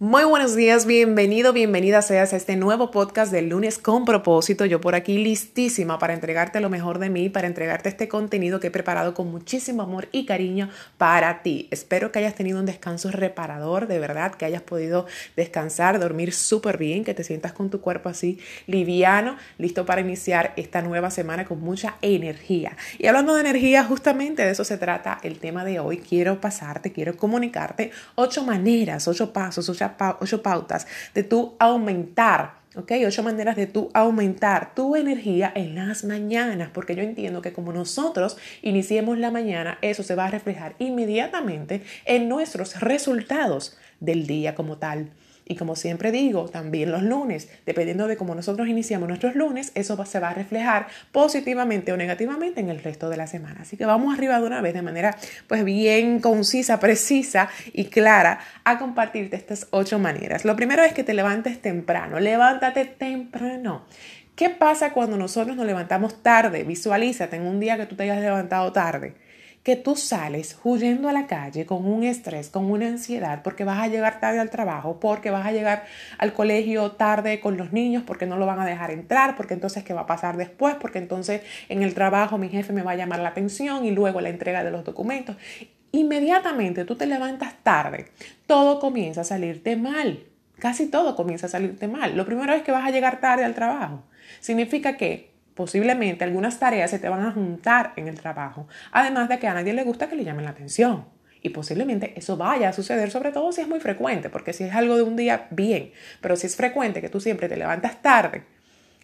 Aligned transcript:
Muy 0.00 0.24
buenos 0.24 0.56
días, 0.56 0.86
bienvenido, 0.86 1.52
bienvenida 1.52 2.02
seas 2.02 2.32
a 2.32 2.36
este 2.36 2.56
nuevo 2.56 2.90
podcast 2.90 3.30
del 3.30 3.50
lunes 3.50 3.78
con 3.78 4.04
propósito. 4.04 4.64
Yo 4.64 4.80
por 4.80 4.96
aquí 4.96 5.18
listísima 5.18 6.00
para 6.00 6.14
entregarte 6.14 6.58
lo 6.58 6.68
mejor 6.68 6.98
de 6.98 7.10
mí, 7.10 7.28
para 7.28 7.46
entregarte 7.46 7.90
este 7.90 8.08
contenido 8.08 8.58
que 8.58 8.66
he 8.66 8.70
preparado 8.72 9.14
con 9.14 9.30
muchísimo 9.30 9.82
amor 9.82 10.08
y 10.10 10.26
cariño 10.26 10.68
para 10.98 11.42
ti. 11.42 11.68
Espero 11.70 12.10
que 12.10 12.18
hayas 12.18 12.34
tenido 12.34 12.58
un 12.58 12.66
descanso 12.66 13.12
reparador, 13.12 13.86
de 13.86 14.00
verdad, 14.00 14.34
que 14.34 14.44
hayas 14.44 14.62
podido 14.62 15.06
descansar, 15.36 16.00
dormir 16.00 16.32
súper 16.32 16.76
bien, 16.76 17.04
que 17.04 17.14
te 17.14 17.22
sientas 17.22 17.52
con 17.52 17.70
tu 17.70 17.80
cuerpo 17.80 18.08
así 18.08 18.40
liviano, 18.66 19.36
listo 19.58 19.86
para 19.86 20.00
iniciar 20.00 20.54
esta 20.56 20.82
nueva 20.82 21.12
semana 21.12 21.44
con 21.44 21.60
mucha 21.60 21.98
energía. 22.02 22.76
Y 22.98 23.06
hablando 23.06 23.34
de 23.34 23.42
energía, 23.42 23.84
justamente 23.84 24.44
de 24.44 24.50
eso 24.50 24.64
se 24.64 24.76
trata 24.76 25.20
el 25.22 25.38
tema 25.38 25.64
de 25.64 25.78
hoy. 25.78 25.98
Quiero 25.98 26.40
pasarte, 26.40 26.90
quiero 26.90 27.16
comunicarte 27.16 27.92
ocho 28.16 28.42
maneras, 28.42 29.06
ocho 29.06 29.32
pasos, 29.32 29.68
ocho 29.68 29.84
ocho 30.20 30.42
pautas 30.42 30.86
de 31.14 31.24
tu 31.24 31.54
aumentar 31.58 32.64
¿ok? 32.76 32.92
Ocho 33.06 33.22
maneras 33.22 33.56
de 33.56 33.66
tú 33.66 33.90
aumentar 33.94 34.74
tu 34.74 34.96
energía 34.96 35.52
en 35.54 35.74
las 35.74 36.04
mañanas, 36.04 36.70
porque 36.72 36.96
yo 36.96 37.02
entiendo 37.02 37.40
que 37.40 37.52
como 37.52 37.72
nosotros 37.72 38.36
iniciemos 38.62 39.18
la 39.18 39.30
mañana, 39.30 39.78
eso 39.80 40.02
se 40.02 40.14
va 40.14 40.26
a 40.26 40.30
reflejar 40.30 40.74
inmediatamente 40.78 41.82
en 42.04 42.28
nuestros 42.28 42.80
resultados 42.80 43.78
del 44.00 44.26
día 44.26 44.54
como 44.54 44.78
tal. 44.78 45.10
Y 45.46 45.56
como 45.56 45.76
siempre 45.76 46.10
digo, 46.10 46.48
también 46.48 46.90
los 46.90 47.02
lunes, 47.02 47.48
dependiendo 47.66 48.06
de 48.06 48.16
cómo 48.16 48.34
nosotros 48.34 48.66
iniciamos 48.66 49.08
nuestros 49.08 49.34
lunes, 49.34 49.72
eso 49.74 50.02
se 50.06 50.18
va 50.18 50.30
a 50.30 50.34
reflejar 50.34 50.86
positivamente 51.12 51.92
o 51.92 51.98
negativamente 51.98 52.60
en 52.60 52.70
el 52.70 52.82
resto 52.82 53.10
de 53.10 53.18
la 53.18 53.26
semana. 53.26 53.60
Así 53.60 53.76
que 53.76 53.84
vamos 53.84 54.14
arriba 54.14 54.40
de 54.40 54.46
una 54.46 54.62
vez 54.62 54.72
de 54.72 54.80
manera 54.80 55.16
pues 55.46 55.64
bien 55.64 56.20
concisa, 56.20 56.80
precisa 56.80 57.50
y 57.72 57.86
clara 57.86 58.40
a 58.64 58.78
compartirte 58.78 59.36
estas 59.36 59.66
ocho 59.70 59.98
maneras. 59.98 60.46
Lo 60.46 60.56
primero 60.56 60.82
es 60.82 60.94
que 60.94 61.04
te 61.04 61.12
levantes 61.12 61.60
temprano, 61.60 62.20
levántate 62.20 62.86
temprano. 62.86 63.84
¿Qué 64.36 64.50
pasa 64.50 64.92
cuando 64.92 65.16
nosotros 65.16 65.56
nos 65.56 65.66
levantamos 65.66 66.22
tarde? 66.22 66.64
Visualízate 66.64 67.36
en 67.36 67.46
un 67.46 67.60
día 67.60 67.76
que 67.76 67.86
tú 67.86 67.96
te 67.96 68.04
hayas 68.04 68.20
levantado 68.20 68.72
tarde 68.72 69.14
que 69.64 69.76
tú 69.76 69.96
sales 69.96 70.58
huyendo 70.62 71.08
a 71.08 71.12
la 71.12 71.26
calle 71.26 71.64
con 71.64 71.86
un 71.86 72.04
estrés, 72.04 72.50
con 72.50 72.70
una 72.70 72.86
ansiedad, 72.86 73.40
porque 73.42 73.64
vas 73.64 73.78
a 73.78 73.88
llegar 73.88 74.20
tarde 74.20 74.38
al 74.38 74.50
trabajo, 74.50 75.00
porque 75.00 75.30
vas 75.30 75.46
a 75.46 75.52
llegar 75.52 75.86
al 76.18 76.34
colegio 76.34 76.92
tarde 76.92 77.40
con 77.40 77.56
los 77.56 77.72
niños, 77.72 78.02
porque 78.06 78.26
no 78.26 78.36
lo 78.36 78.44
van 78.44 78.60
a 78.60 78.66
dejar 78.66 78.90
entrar, 78.90 79.36
porque 79.36 79.54
entonces 79.54 79.82
qué 79.82 79.94
va 79.94 80.02
a 80.02 80.06
pasar 80.06 80.36
después, 80.36 80.74
porque 80.78 80.98
entonces 80.98 81.40
en 81.70 81.82
el 81.82 81.94
trabajo 81.94 82.36
mi 82.36 82.50
jefe 82.50 82.74
me 82.74 82.82
va 82.82 82.90
a 82.90 82.96
llamar 82.96 83.20
la 83.20 83.30
atención 83.30 83.86
y 83.86 83.90
luego 83.90 84.20
la 84.20 84.28
entrega 84.28 84.62
de 84.62 84.70
los 84.70 84.84
documentos. 84.84 85.36
Inmediatamente 85.92 86.84
tú 86.84 86.96
te 86.96 87.06
levantas 87.06 87.54
tarde, 87.62 88.10
todo 88.46 88.78
comienza 88.80 89.22
a 89.22 89.24
salirte 89.24 89.76
mal. 89.76 90.24
Casi 90.58 90.86
todo 90.86 91.16
comienza 91.16 91.46
a 91.46 91.50
salirte 91.50 91.88
mal. 91.88 92.16
Lo 92.16 92.26
primero 92.26 92.52
es 92.52 92.62
que 92.62 92.70
vas 92.70 92.86
a 92.86 92.90
llegar 92.90 93.20
tarde 93.20 93.44
al 93.44 93.54
trabajo. 93.54 94.04
Significa 94.40 94.96
que 94.96 95.33
Posiblemente 95.54 96.24
algunas 96.24 96.58
tareas 96.58 96.90
se 96.90 96.98
te 96.98 97.08
van 97.08 97.24
a 97.24 97.32
juntar 97.32 97.92
en 97.96 98.08
el 98.08 98.20
trabajo, 98.20 98.66
además 98.90 99.28
de 99.28 99.38
que 99.38 99.46
a 99.46 99.54
nadie 99.54 99.72
le 99.72 99.84
gusta 99.84 100.08
que 100.08 100.16
le 100.16 100.24
llamen 100.24 100.44
la 100.44 100.50
atención. 100.50 101.06
Y 101.42 101.50
posiblemente 101.50 102.14
eso 102.16 102.36
vaya 102.36 102.70
a 102.70 102.72
suceder, 102.72 103.10
sobre 103.10 103.30
todo 103.30 103.52
si 103.52 103.60
es 103.60 103.68
muy 103.68 103.78
frecuente, 103.78 104.30
porque 104.30 104.52
si 104.52 104.64
es 104.64 104.74
algo 104.74 104.96
de 104.96 105.02
un 105.02 105.14
día, 105.14 105.46
bien, 105.50 105.92
pero 106.20 106.36
si 106.36 106.46
es 106.46 106.56
frecuente 106.56 107.00
que 107.00 107.10
tú 107.10 107.20
siempre 107.20 107.48
te 107.48 107.56
levantas 107.56 108.00
tarde, 108.00 108.44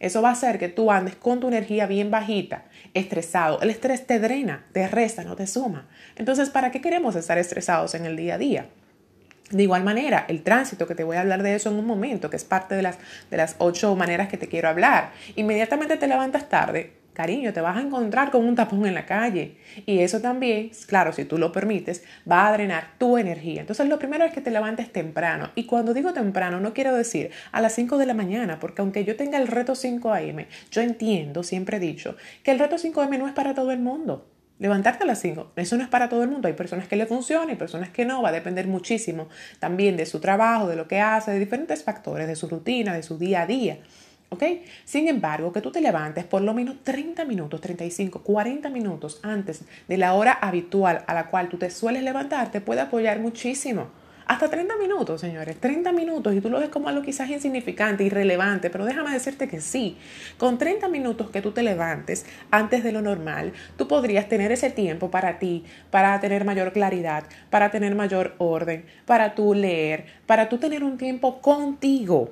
eso 0.01 0.23
va 0.23 0.31
a 0.31 0.33
hacer 0.33 0.59
que 0.59 0.69
tú 0.69 0.91
andes 0.91 1.15
con 1.15 1.39
tu 1.41 1.49
energía 1.49 1.87
bien 1.87 2.11
bajita, 2.11 2.65
estresado. 2.95 3.61
El 3.61 3.69
estrés 3.69 4.07
te 4.07 4.19
drena, 4.19 4.65
te 4.73 4.89
resta, 4.89 5.23
no 5.23 5.37
te 5.37 5.47
suma. 5.47 5.87
Entonces, 6.17 6.49
¿para 6.49 6.71
qué 6.71 6.81
queremos 6.81 7.15
estar 7.15 7.37
estresados 7.37 7.95
en 7.95 8.07
el 8.07 8.17
día 8.17 8.37
a 8.37 8.39
día? 8.39 8.67
De 9.51 9.65
igual 9.65 9.83
manera, 9.83 10.27
el 10.29 10.43
tránsito, 10.43 10.87
que 10.87 10.95
te 10.95 11.03
voy 11.03 11.17
a 11.17 11.23
hablar 11.23 11.43
de 11.43 11.57
eso 11.57 11.71
en 11.71 11.77
un 11.77 11.87
momento, 11.87 12.31
que 12.31 12.37
es 12.37 12.45
parte 12.45 12.77
de 12.77 12.83
las, 12.83 12.99
de 13.31 13.37
las 13.37 13.57
ocho 13.59 13.97
maneras 13.97 14.29
que 14.29 14.37
te 14.37 14.47
quiero 14.47 14.69
hablar. 14.69 15.11
Inmediatamente 15.35 15.97
te 15.97 16.07
levantas 16.07 16.49
tarde, 16.49 16.93
cariño, 17.13 17.53
te 17.53 17.61
vas 17.61 17.77
a 17.77 17.81
encontrar 17.81 18.31
con 18.31 18.47
un 18.47 18.55
tapón 18.55 18.87
en 18.87 18.95
la 18.95 19.07
calle. 19.07 19.57
Y 19.87 20.01
eso 20.01 20.21
también, 20.21 20.71
claro, 20.87 21.13
si 21.13 21.25
tú 21.25 21.37
lo 21.37 21.51
permites, 21.51 22.05
va 22.31 22.47
a 22.47 22.53
drenar 22.53 22.95
tu 22.97 23.19
energía. 23.19 23.61
Entonces, 23.61 23.89
lo 23.89 23.99
primero 23.99 24.25
es 24.25 24.33
que 24.33 24.41
te 24.41 24.53
levantes 24.53 24.93
temprano. 24.93 25.51
Y 25.57 25.67
cuando 25.67 25.95
digo 25.95 26.13
temprano, 26.13 26.61
no 26.61 26.73
quiero 26.73 26.95
decir 26.95 27.31
a 27.51 27.61
las 27.61 27.75
5 27.75 27.99
de 27.99 28.07
la 28.07 28.15
mañana, 28.15 28.61
porque 28.61 28.83
aunque 28.83 29.05
yo 29.05 29.17
tenga 29.17 29.39
el 29.39 29.49
reto 29.49 29.75
5 29.75 30.13
AM, 30.13 30.47
yo 30.71 30.81
entiendo, 30.81 31.43
siempre 31.43 31.79
he 31.79 31.81
dicho, 31.81 32.17
que 32.45 32.53
el 32.53 32.59
reto 32.61 32.79
5 32.79 33.01
AM 33.01 33.19
no 33.19 33.27
es 33.27 33.35
para 33.35 33.53
todo 33.53 33.73
el 33.73 33.81
mundo. 33.81 34.29
Levantarte 34.61 35.05
a 35.05 35.07
las 35.07 35.21
5. 35.23 35.53
Eso 35.57 35.77
no 35.79 35.83
es 35.83 35.89
para 35.89 36.11
todo 36.11 36.23
el 36.23 36.29
mundo. 36.29 36.47
Hay 36.47 36.53
personas 36.53 36.87
que 36.87 36.95
le 36.95 37.07
funcionan 37.07 37.49
y 37.49 37.55
personas 37.55 37.89
que 37.89 38.05
no. 38.05 38.21
Va 38.21 38.29
a 38.29 38.33
depender 38.33 38.69
muchísimo 38.69 39.29
también 39.59 39.97
de 39.97 40.05
su 40.05 40.21
trabajo, 40.21 40.69
de 40.69 40.77
lo 40.77 40.87
que 40.87 41.01
hace, 41.01 41.31
de 41.31 41.39
diferentes 41.39 41.83
factores, 41.83 42.29
de 42.29 42.37
su 42.37 42.47
rutina, 42.47 42.93
de 42.93 43.03
su 43.03 43.17
día 43.17 43.41
a 43.41 43.47
día. 43.47 43.79
¿Ok? 44.29 44.45
Sin 44.85 45.09
embargo, 45.09 45.51
que 45.51 45.63
tú 45.63 45.73
te 45.73 45.81
levantes 45.81 46.25
por 46.27 46.43
lo 46.43 46.53
menos 46.53 46.85
30 46.85 47.25
minutos, 47.25 47.61
35, 47.63 48.23
40 48.23 48.69
minutos 48.69 49.19
antes 49.23 49.65
de 49.89 49.97
la 49.97 50.13
hora 50.13 50.33
habitual 50.33 51.05
a 51.07 51.15
la 51.15 51.29
cual 51.29 51.49
tú 51.49 51.57
te 51.57 51.71
sueles 51.71 52.03
levantar, 52.03 52.53
te 52.53 52.61
puede 52.61 52.83
apoyar 52.83 53.19
muchísimo. 53.19 53.89
Hasta 54.31 54.49
30 54.49 54.77
minutos, 54.77 55.21
señores, 55.21 55.57
30 55.59 55.91
minutos 55.91 56.33
y 56.33 56.41
tú 56.41 56.51
lo 56.51 56.61
ves 56.61 56.69
como 56.69 56.89
algo 56.89 57.03
quizás 57.03 57.29
insignificante, 57.29 58.05
irrelevante, 58.05 58.71
pero 58.71 58.85
déjame 58.85 59.11
decirte 59.11 59.49
que 59.49 59.61
sí, 59.61 59.99
con 60.39 60.57
30 60.57 60.87
minutos 60.87 61.31
que 61.31 61.43
tú 61.43 61.51
te 61.51 61.65
levantes 61.65 62.25
antes 62.53 62.85
de 62.85 62.93
lo 62.93 63.03
normal, 63.03 63.53
tú 63.77 63.89
podrías 63.89 64.29
tener 64.29 64.53
ese 64.53 64.71
tiempo 64.71 65.11
para 65.11 65.41
ti, 65.41 65.65
para 65.91 66.21
tener 66.21 66.45
mayor 66.45 66.73
claridad, 66.73 67.25
para 67.51 67.73
tener 67.73 67.97
mayor 67.97 68.37
orden, 68.39 68.85
para 69.05 69.35
tú 69.35 69.53
leer, 69.53 70.07
para 70.27 70.49
tú 70.49 70.59
tener 70.59 70.85
un 70.85 70.97
tiempo 70.97 71.41
contigo. 71.41 72.31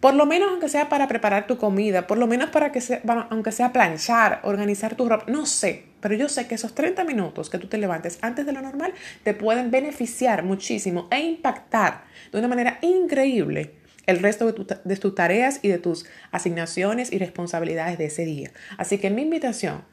Por 0.00 0.14
lo 0.14 0.24
menos 0.24 0.48
aunque 0.48 0.70
sea 0.70 0.88
para 0.88 1.06
preparar 1.06 1.46
tu 1.46 1.58
comida, 1.58 2.06
por 2.06 2.16
lo 2.16 2.26
menos 2.26 2.48
para 2.48 2.72
que 2.72 2.80
sea, 2.80 3.02
aunque 3.28 3.52
sea 3.52 3.74
planchar, 3.74 4.40
organizar 4.42 4.94
tu 4.94 5.06
ropa, 5.06 5.26
no 5.30 5.44
sé, 5.44 5.87
pero 6.00 6.14
yo 6.14 6.28
sé 6.28 6.46
que 6.46 6.54
esos 6.54 6.74
30 6.74 7.04
minutos 7.04 7.50
que 7.50 7.58
tú 7.58 7.66
te 7.66 7.78
levantes 7.78 8.18
antes 8.22 8.46
de 8.46 8.52
lo 8.52 8.62
normal 8.62 8.92
te 9.24 9.34
pueden 9.34 9.70
beneficiar 9.70 10.42
muchísimo 10.42 11.08
e 11.10 11.20
impactar 11.20 12.04
de 12.32 12.38
una 12.38 12.48
manera 12.48 12.78
increíble 12.82 13.74
el 14.06 14.20
resto 14.20 14.50
de, 14.50 14.96
tus 14.96 15.14
tareas 15.14 15.60
y 15.62 15.68
de 15.68 15.78
tus 15.78 16.06
asignaciones 16.30 17.12
y 17.12 17.18
responsabilidades 17.18 17.98
de 17.98 18.06
ese 18.06 18.24
día. 18.24 18.50
Así 18.78 18.96
que 18.96 19.10
mi 19.10 19.22
invitación 19.22 19.84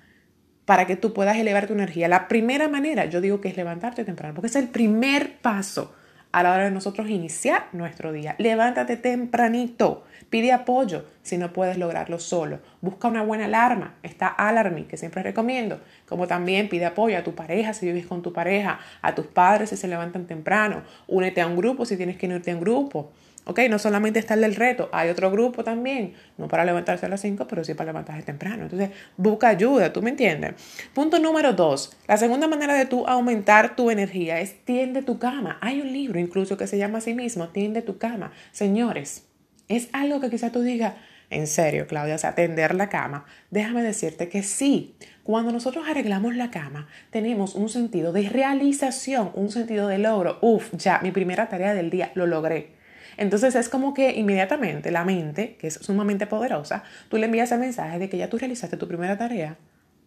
para 0.64 0.88
que 0.88 0.96
tú 0.96 1.14
puedas 1.14 1.38
elevar 1.38 1.68
tu 1.68 1.74
energía, 1.74 2.08
la 2.08 2.30
primera 2.30 2.70
manera 2.70 3.06
yo 3.06 3.20
digo 3.20 3.42
que 3.42 3.50
es 3.50 3.58
levantarte 3.58 4.06
temprano, 4.06 4.34
porque 4.34 4.48
es 4.48 4.56
el 4.56 4.70
primer 4.70 5.38
paso 5.40 5.94
a 6.36 6.44
la 6.44 6.52
hora 6.52 6.66
de 6.66 6.72
nosotros 6.72 7.10
iniciar 7.10 7.70
nuestro 7.72 8.12
día. 8.12 8.36
Levántate 8.40 8.98
tempranito, 8.98 10.04
pide 10.30 10.52
apoyo 10.52 11.06
si 11.22 11.38
no 11.38 11.54
puedes 11.54 11.78
lograrlo 11.78 12.20
solo. 12.20 12.60
Busca 12.82 13.08
una 13.08 13.24
buena 13.24 13.46
alarma, 13.46 13.96
está 14.04 14.28
Alarmy, 14.28 14.84
que 14.84 14.98
siempre 14.98 15.24
recomiendo, 15.24 15.80
como 16.06 16.28
también 16.28 16.68
pide 16.68 16.88
apoyo 16.88 17.18
a 17.18 17.24
tu 17.24 17.36
pareja 17.36 17.72
si 17.72 17.86
vives 17.86 18.06
con 18.06 18.22
tu 18.22 18.34
pareja, 18.34 18.80
a 19.02 19.16
tus 19.16 19.28
padres 19.28 19.70
si 19.70 19.78
se 19.78 19.88
levantan 19.88 20.28
temprano, 20.28 20.84
únete 21.08 21.40
a 21.40 21.48
un 21.48 21.56
grupo 21.56 21.86
si 21.86 21.96
tienes 21.96 22.18
que 22.18 22.26
unirte 22.26 22.52
a 22.52 22.56
un 22.56 22.60
grupo. 22.60 23.14
¿Ok? 23.46 23.60
No 23.70 23.80
solamente 23.80 24.20
está 24.20 24.34
el 24.34 24.42
del 24.42 24.56
reto, 24.56 24.90
hay 24.92 25.10
otro 25.10 25.32
grupo 25.32 25.64
también, 25.64 26.14
no 26.38 26.48
para 26.48 26.66
levantarse 26.66 27.06
a 27.06 27.10
las 27.10 27.22
5, 27.22 27.48
pero 27.48 27.64
sí 27.64 27.76
para 27.76 27.92
levantarse 27.92 28.24
temprano. 28.24 28.64
Entonces, 28.64 28.90
busca 29.18 29.50
ayuda, 29.50 29.94
¿tú 29.94 30.02
me 30.02 30.10
entiendes? 30.10 30.54
Punto 30.94 31.20
número 31.20 31.54
dos, 31.54 31.96
la 32.08 32.18
segunda 32.18 32.48
manera 32.48 32.74
de 32.74 32.86
tú 32.86 33.06
aumentar 33.08 33.76
tu 33.76 33.92
energía 33.92 34.40
es 34.40 34.66
tiende 34.66 35.04
tu 35.04 35.20
cama. 35.20 35.60
Hay 35.62 35.80
un 35.80 35.94
libro 35.94 36.20
incluso 36.20 36.58
que 36.58 36.68
se 36.68 36.78
llama 36.78 36.98
así 36.98 37.14
mismo, 37.14 37.50
tiende 37.50 37.82
tu 37.82 37.98
cama. 37.98 38.32
Señores, 38.52 39.28
es 39.68 39.90
algo 39.94 40.20
que 40.20 40.30
quizá 40.30 40.52
tú 40.52 40.62
digas, 40.62 40.94
en 41.30 41.48
serio, 41.48 41.88
Claudia, 41.88 42.16
o 42.16 42.20
sea, 42.20 42.36
tender 42.36 42.76
la 42.76 42.90
cama. 42.90 43.26
Déjame 43.50 43.82
decirte 43.82 44.30
que 44.30 44.44
sí, 44.44 44.96
cuando 45.24 45.52
nosotros 45.52 45.86
arreglamos 45.88 46.36
la 46.36 46.52
cama, 46.52 46.88
tenemos 47.10 47.56
un 47.56 47.70
sentido 47.70 48.12
de 48.12 48.30
realización, 48.30 49.32
un 49.34 49.50
sentido 49.50 49.88
de 49.88 49.98
logro. 49.98 50.38
Uf, 50.42 50.72
ya, 50.74 51.00
mi 51.02 51.12
primera 51.12 51.50
tarea 51.50 51.74
del 51.74 51.90
día, 51.90 52.12
lo 52.16 52.28
logré. 52.28 52.75
Entonces 53.18 53.56
es 53.56 53.70
como 53.70 53.94
que 53.94 54.12
inmediatamente 54.12 54.92
la 54.92 55.06
mente, 55.06 55.56
que 55.58 55.68
es 55.68 55.76
sumamente 55.76 56.28
poderosa, 56.28 56.84
tú 57.10 57.18
le 57.18 57.26
envías 57.26 57.52
el 57.52 57.60
mensaje 57.60 58.00
de 58.00 58.10
que 58.10 58.18
ya 58.18 58.30
tú 58.30 58.38
realizaste 58.38 58.78
tu 58.78 58.88
primera 58.88 59.18
tarea. 59.18 59.58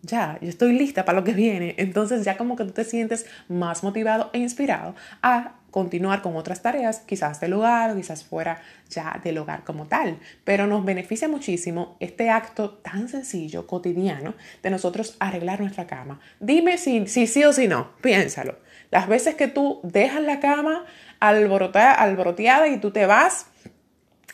Ya, 0.03 0.39
yo 0.41 0.49
estoy 0.49 0.79
lista 0.79 1.05
para 1.05 1.19
lo 1.19 1.25
que 1.25 1.33
viene. 1.33 1.75
Entonces 1.79 2.25
ya 2.25 2.37
como 2.37 2.57
que 2.57 2.65
tú 2.65 2.71
te 2.71 2.85
sientes 2.85 3.27
más 3.49 3.83
motivado 3.83 4.31
e 4.33 4.39
inspirado 4.39 4.95
a 5.23 5.55
continuar 5.71 6.23
con 6.23 6.37
otras 6.37 6.63
tareas, 6.63 7.01
quizás 7.01 7.41
del 7.41 7.53
hogar, 7.53 7.95
quizás 7.97 8.25
fuera 8.25 8.63
ya 8.89 9.21
del 9.23 9.39
hogar 9.39 9.65
como 9.65 9.87
tal. 9.87 10.19
Pero 10.45 10.67
nos 10.67 10.85
beneficia 10.85 11.29
muchísimo 11.29 11.97
este 12.01 12.31
acto 12.31 12.75
tan 12.75 13.09
sencillo, 13.09 13.67
cotidiano, 13.67 14.35
de 14.63 14.71
nosotros 14.71 15.17
arreglar 15.19 15.61
nuestra 15.61 15.87
cama. 15.87 16.21
Dime 16.41 16.79
si, 16.79 17.07
si 17.07 17.27
sí 17.27 17.45
o 17.45 17.53
si 17.53 17.69
no, 17.69 17.93
piénsalo. 18.01 18.57
Las 18.91 19.09
veces 19.09 19.35
que 19.35 19.49
tú 19.49 19.81
dejas 19.83 20.23
la 20.23 20.41
cama 20.41 20.85
alboroteada 21.21 22.69
y 22.69 22.79
tú 22.79 22.91
te 22.91 23.07
vas 23.07 23.47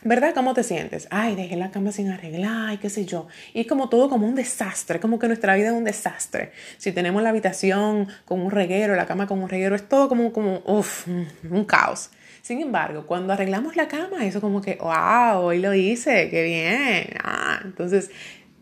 ¿Verdad? 0.07 0.35
¿Cómo 0.35 0.53
te 0.53 0.61
sientes? 0.61 1.07
Ay, 1.09 1.35
dejé 1.35 1.55
la 1.55 1.71
cama 1.71 1.91
sin 1.91 2.11
arreglar, 2.11 2.71
y 2.75 2.77
qué 2.77 2.91
sé 2.91 3.05
yo. 3.05 3.27
Y 3.55 3.61
es 3.61 3.67
como 3.67 3.89
todo 3.89 4.07
como 4.07 4.27
un 4.27 4.35
desastre, 4.35 4.99
como 4.99 5.17
que 5.17 5.25
nuestra 5.25 5.55
vida 5.55 5.69
es 5.69 5.73
un 5.73 5.83
desastre. 5.83 6.51
Si 6.77 6.91
tenemos 6.91 7.23
la 7.23 7.29
habitación 7.29 8.07
con 8.23 8.39
un 8.39 8.51
reguero, 8.51 8.95
la 8.95 9.07
cama 9.07 9.25
con 9.25 9.41
un 9.41 9.49
reguero, 9.49 9.75
es 9.75 9.89
todo 9.89 10.07
como, 10.07 10.31
como 10.31 10.61
uf, 10.67 11.07
un 11.07 11.65
caos. 11.65 12.11
Sin 12.43 12.61
embargo, 12.61 13.07
cuando 13.07 13.33
arreglamos 13.33 13.75
la 13.75 13.87
cama, 13.87 14.23
eso 14.27 14.41
como 14.41 14.61
que, 14.61 14.77
wow, 14.79 15.39
hoy 15.39 15.57
lo 15.57 15.73
hice, 15.73 16.29
qué 16.29 16.43
bien. 16.43 17.17
Ah, 17.23 17.61
entonces, 17.63 18.11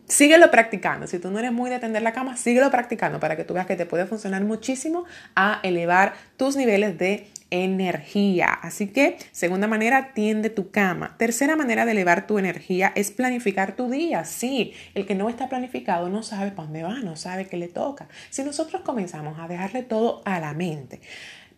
síguelo 0.06 0.50
practicando. 0.50 1.06
Si 1.06 1.18
tú 1.18 1.30
no 1.30 1.38
eres 1.38 1.52
muy 1.52 1.70
de 1.70 1.78
tender 1.78 2.02
la 2.02 2.12
cama, 2.12 2.36
síguelo 2.36 2.70
practicando 2.70 3.20
para 3.20 3.36
que 3.36 3.44
tú 3.44 3.54
veas 3.54 3.66
que 3.66 3.76
te 3.76 3.86
puede 3.86 4.06
funcionar 4.06 4.42
muchísimo 4.44 5.04
a 5.34 5.60
elevar 5.62 6.14
tus 6.36 6.56
niveles 6.56 6.98
de 6.98 7.26
energía. 7.50 8.48
Así 8.48 8.88
que, 8.88 9.16
segunda 9.30 9.66
manera, 9.66 10.12
tiende 10.12 10.50
tu 10.50 10.70
cama. 10.70 11.14
Tercera 11.18 11.56
manera 11.56 11.84
de 11.84 11.92
elevar 11.92 12.26
tu 12.26 12.38
energía 12.38 12.92
es 12.94 13.10
planificar 13.10 13.76
tu 13.76 13.88
día. 13.88 14.24
Sí, 14.24 14.72
el 14.94 15.06
que 15.06 15.14
no 15.14 15.28
está 15.28 15.48
planificado 15.48 16.08
no 16.08 16.22
sabe 16.22 16.50
para 16.50 16.64
dónde 16.64 16.82
va, 16.82 17.00
no 17.00 17.16
sabe 17.16 17.46
qué 17.46 17.56
le 17.56 17.68
toca. 17.68 18.08
Si 18.30 18.42
nosotros 18.42 18.82
comenzamos 18.82 19.38
a 19.38 19.46
dejarle 19.46 19.82
todo 19.82 20.22
a 20.24 20.40
la 20.40 20.52
mente, 20.52 21.00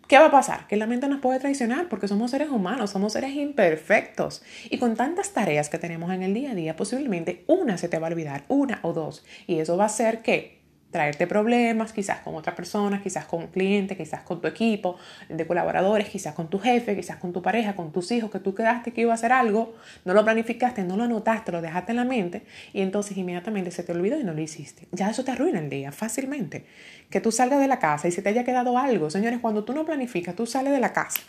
¿Qué 0.09 0.19
va 0.19 0.27
a 0.27 0.31
pasar? 0.31 0.69
Que 0.69 0.77
la 0.77 0.87
mente 0.87 1.09
nos 1.09 1.21
puede 1.21 1.41
traicionar 1.41 1.89
porque 1.89 2.07
somos 2.07 2.31
seres 2.31 2.51
humanos, 2.51 2.91
somos 2.91 3.13
seres 3.13 3.35
imperfectos. 3.35 4.41
Y 4.71 4.79
con 4.79 4.95
tantas 4.95 5.31
tareas 5.33 5.69
que 5.69 5.79
tenemos 5.79 6.13
en 6.13 6.23
el 6.23 6.33
día 6.33 6.53
a 6.53 6.55
día, 6.55 6.77
posiblemente 6.77 7.43
una 7.49 7.77
se 7.77 7.89
te 7.89 7.99
va 7.99 8.07
a 8.07 8.11
olvidar, 8.11 8.45
una 8.47 8.79
o 8.83 8.93
dos. 8.93 9.25
Y 9.49 9.59
eso 9.59 9.77
va 9.77 9.85
a 9.85 9.87
hacer 9.89 10.23
que 10.23 10.56
traerte 10.91 11.27
problemas, 11.27 11.93
quizás 11.93 12.21
con 12.21 12.35
otra 12.35 12.55
persona, 12.55 13.03
quizás 13.03 13.27
con 13.27 13.43
un 13.43 13.47
cliente, 13.49 13.97
quizás 13.97 14.23
con 14.23 14.41
tu 14.41 14.49
equipo 14.49 14.97
de 15.29 15.47
colaboradores, 15.47 16.09
quizás 16.09 16.35
con 16.35 16.49
tu 16.49 16.59
jefe, 16.59 16.97
quizás 16.97 17.17
con 17.17 17.33
tu 17.33 17.43
pareja, 17.43 17.75
con 17.75 17.93
tus 17.93 18.11
hijos, 18.13 18.31
que 18.31 18.39
tú 18.39 18.55
quedaste 18.55 18.93
que 18.93 19.03
iba 19.03 19.13
a 19.13 19.15
hacer 19.15 19.33
algo, 19.33 19.75
no 20.05 20.15
lo 20.15 20.25
planificaste, 20.25 20.85
no 20.85 20.97
lo 20.97 21.05
anotaste, 21.05 21.53
lo 21.53 21.61
dejaste 21.61 21.93
en 21.93 21.97
la 21.97 22.05
mente 22.05 22.43
y 22.73 22.81
entonces 22.81 23.17
inmediatamente 23.17 23.71
se 23.71 23.83
te 23.83 23.93
olvidó 23.93 24.19
y 24.19 24.25
no 24.25 24.33
lo 24.33 24.41
hiciste. 24.41 24.89
Ya 24.93 25.11
eso 25.11 25.25
te 25.25 25.33
arruina 25.33 25.59
el 25.59 25.69
día 25.69 25.93
fácilmente. 25.93 26.67
Que 27.11 27.21
tú 27.21 27.31
salgas 27.31 27.61
de 27.61 27.69
la 27.69 27.79
casa 27.79 28.09
y 28.09 28.11
se 28.11 28.21
te 28.21 28.31
haya 28.31 28.43
quedado 28.43 28.79
algo. 28.79 29.11
Señores, 29.11 29.39
cuando 29.41 29.65
tú 29.65 29.73
no 29.73 29.85
planificas, 29.85 30.35
tú 30.35 30.45
sales 30.45 30.73
de 30.73 30.81
la 30.81 30.93
casa. 30.93 31.21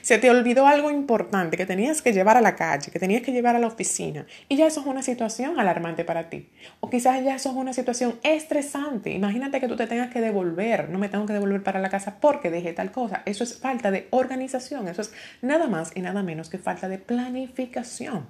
Se 0.00 0.18
te 0.18 0.30
olvidó 0.30 0.66
algo 0.66 0.90
importante 0.90 1.56
que 1.56 1.66
tenías 1.66 2.02
que 2.02 2.12
llevar 2.12 2.36
a 2.36 2.40
la 2.40 2.54
calle, 2.54 2.92
que 2.92 2.98
tenías 3.00 3.22
que 3.22 3.32
llevar 3.32 3.56
a 3.56 3.58
la 3.58 3.66
oficina 3.66 4.26
y 4.48 4.56
ya 4.56 4.66
eso 4.66 4.80
es 4.80 4.86
una 4.86 5.02
situación 5.02 5.58
alarmante 5.58 6.04
para 6.04 6.28
ti. 6.30 6.48
O 6.80 6.90
quizás 6.90 7.22
ya 7.24 7.34
eso 7.34 7.50
es 7.50 7.56
una 7.56 7.72
situación 7.72 8.18
estresante 8.22 9.03
Imagínate 9.10 9.60
que 9.60 9.68
tú 9.68 9.76
te 9.76 9.86
tengas 9.86 10.10
que 10.10 10.20
devolver, 10.20 10.88
no 10.88 10.98
me 10.98 11.08
tengo 11.08 11.26
que 11.26 11.32
devolver 11.32 11.62
para 11.62 11.80
la 11.80 11.88
casa 11.88 12.18
porque 12.20 12.50
dejé 12.50 12.72
tal 12.72 12.90
cosa. 12.90 13.22
Eso 13.26 13.44
es 13.44 13.58
falta 13.58 13.90
de 13.90 14.08
organización, 14.10 14.88
eso 14.88 15.02
es 15.02 15.12
nada 15.42 15.66
más 15.66 15.92
y 15.94 16.00
nada 16.00 16.22
menos 16.22 16.48
que 16.48 16.58
falta 16.58 16.88
de 16.88 16.98
planificación. 16.98 18.26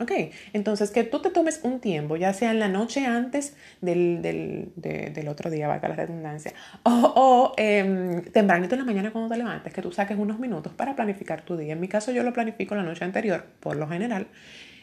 Ok, 0.00 0.10
entonces 0.52 0.90
que 0.90 1.04
tú 1.04 1.20
te 1.20 1.30
tomes 1.30 1.60
un 1.62 1.78
tiempo, 1.78 2.16
ya 2.16 2.32
sea 2.32 2.50
en 2.50 2.58
la 2.58 2.66
noche 2.66 3.06
antes 3.06 3.56
del, 3.80 4.20
del, 4.20 4.72
del 4.74 5.28
otro 5.28 5.48
día, 5.48 5.68
valga 5.68 5.88
la 5.88 5.94
redundancia, 5.94 6.52
o, 6.82 6.90
o 6.90 7.54
eh, 7.56 8.22
tempranito 8.32 8.74
en 8.74 8.80
la 8.80 8.84
mañana 8.84 9.12
cuando 9.12 9.30
te 9.30 9.36
levantes, 9.36 9.72
que 9.72 9.80
tú 9.80 9.92
saques 9.92 10.18
unos 10.18 10.40
minutos 10.40 10.72
para 10.72 10.96
planificar 10.96 11.42
tu 11.42 11.56
día. 11.56 11.74
En 11.74 11.80
mi 11.80 11.86
caso 11.86 12.10
yo 12.10 12.24
lo 12.24 12.32
planifico 12.32 12.74
la 12.74 12.82
noche 12.82 13.04
anterior, 13.04 13.44
por 13.60 13.76
lo 13.76 13.86
general, 13.86 14.26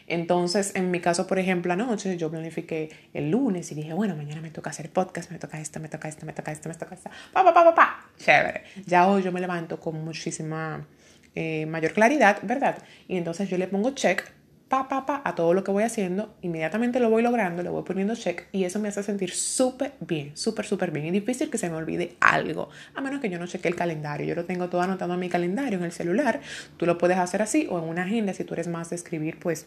entonces, 0.10 0.76
en 0.76 0.92
mi 0.92 1.00
caso, 1.00 1.28
por 1.28 1.40
ejemplo, 1.40 1.72
anoche 1.72 2.18
yo 2.18 2.30
planifiqué 2.30 2.90
el 3.14 3.32
lunes 3.32 3.72
y 3.72 3.76
dije, 3.76 3.94
bueno, 3.94 4.16
mañana 4.16 4.42
me 4.42 4.50
toca 4.50 4.72
hacer 4.72 4.90
podcast, 4.92 5.32
me 5.32 5.40
toca 5.40 5.60
esto, 5.60 5.80
me 5.80 5.88
toca 5.88 6.08
esto, 6.08 6.26
me 6.26 6.34
toca 6.34 6.52
esto, 6.52 6.68
me 6.70 6.76
toca 6.76 6.96
esto. 6.96 7.10
Pa, 7.32 7.44
pa, 7.44 7.54
pa, 7.54 7.64
pa, 7.64 7.76
pa. 7.76 8.12
Chévere. 8.18 8.64
Ya 8.86 9.08
hoy 9.08 9.24
yo 9.24 9.32
me 9.32 9.40
levanto 9.40 9.80
con 9.80 10.04
muchísima 10.04 10.86
eh, 11.36 11.66
mayor 11.66 11.94
claridad, 11.94 12.40
¿verdad? 12.44 12.78
Y 13.08 13.18
entonces 13.18 13.50
yo 13.50 13.58
le 13.58 13.68
pongo 13.68 13.92
check 13.92 14.24
pa, 14.70 14.88
pa, 14.88 15.06
pa, 15.06 15.22
a 15.26 15.34
todo 15.34 15.54
lo 15.56 15.64
que 15.64 15.72
voy 15.72 15.84
haciendo, 15.84 16.36
inmediatamente 16.42 17.00
lo 17.00 17.10
voy 17.10 17.24
logrando, 17.24 17.64
le 17.64 17.70
voy 17.70 17.82
poniendo 17.84 18.14
check 18.16 18.46
y 18.52 18.64
eso 18.66 18.80
me 18.80 18.88
hace 18.88 19.02
sentir 19.02 19.32
súper 19.32 19.94
bien, 20.00 20.38
súper, 20.38 20.66
súper 20.66 20.92
bien. 20.92 21.08
Y 21.08 21.12
difícil 21.12 21.50
que 21.50 21.58
se 21.58 21.70
me 21.70 21.76
olvide 21.76 22.16
algo, 22.20 22.70
a 22.94 23.02
menos 23.02 23.20
que 23.20 23.30
yo 23.30 23.40
no 23.40 23.48
cheque 23.48 23.68
el 23.68 23.76
calendario. 23.76 24.28
Yo 24.28 24.36
lo 24.36 24.46
tengo 24.46 24.70
todo 24.70 24.82
anotado 24.82 25.16
en 25.16 25.20
mi 25.20 25.28
calendario, 25.28 25.80
en 25.80 25.86
el 25.86 25.92
celular. 25.92 26.40
Tú 26.78 26.86
lo 26.86 27.00
puedes 27.00 27.18
hacer 27.18 27.42
así 27.42 27.68
o 27.70 27.80
en 27.80 27.86
una 27.86 28.04
agenda 28.04 28.34
si 28.34 28.44
tú 28.44 28.54
eres 28.54 28.68
más 28.68 28.92
de 28.92 28.96
escribir, 28.96 29.40
pues 29.40 29.66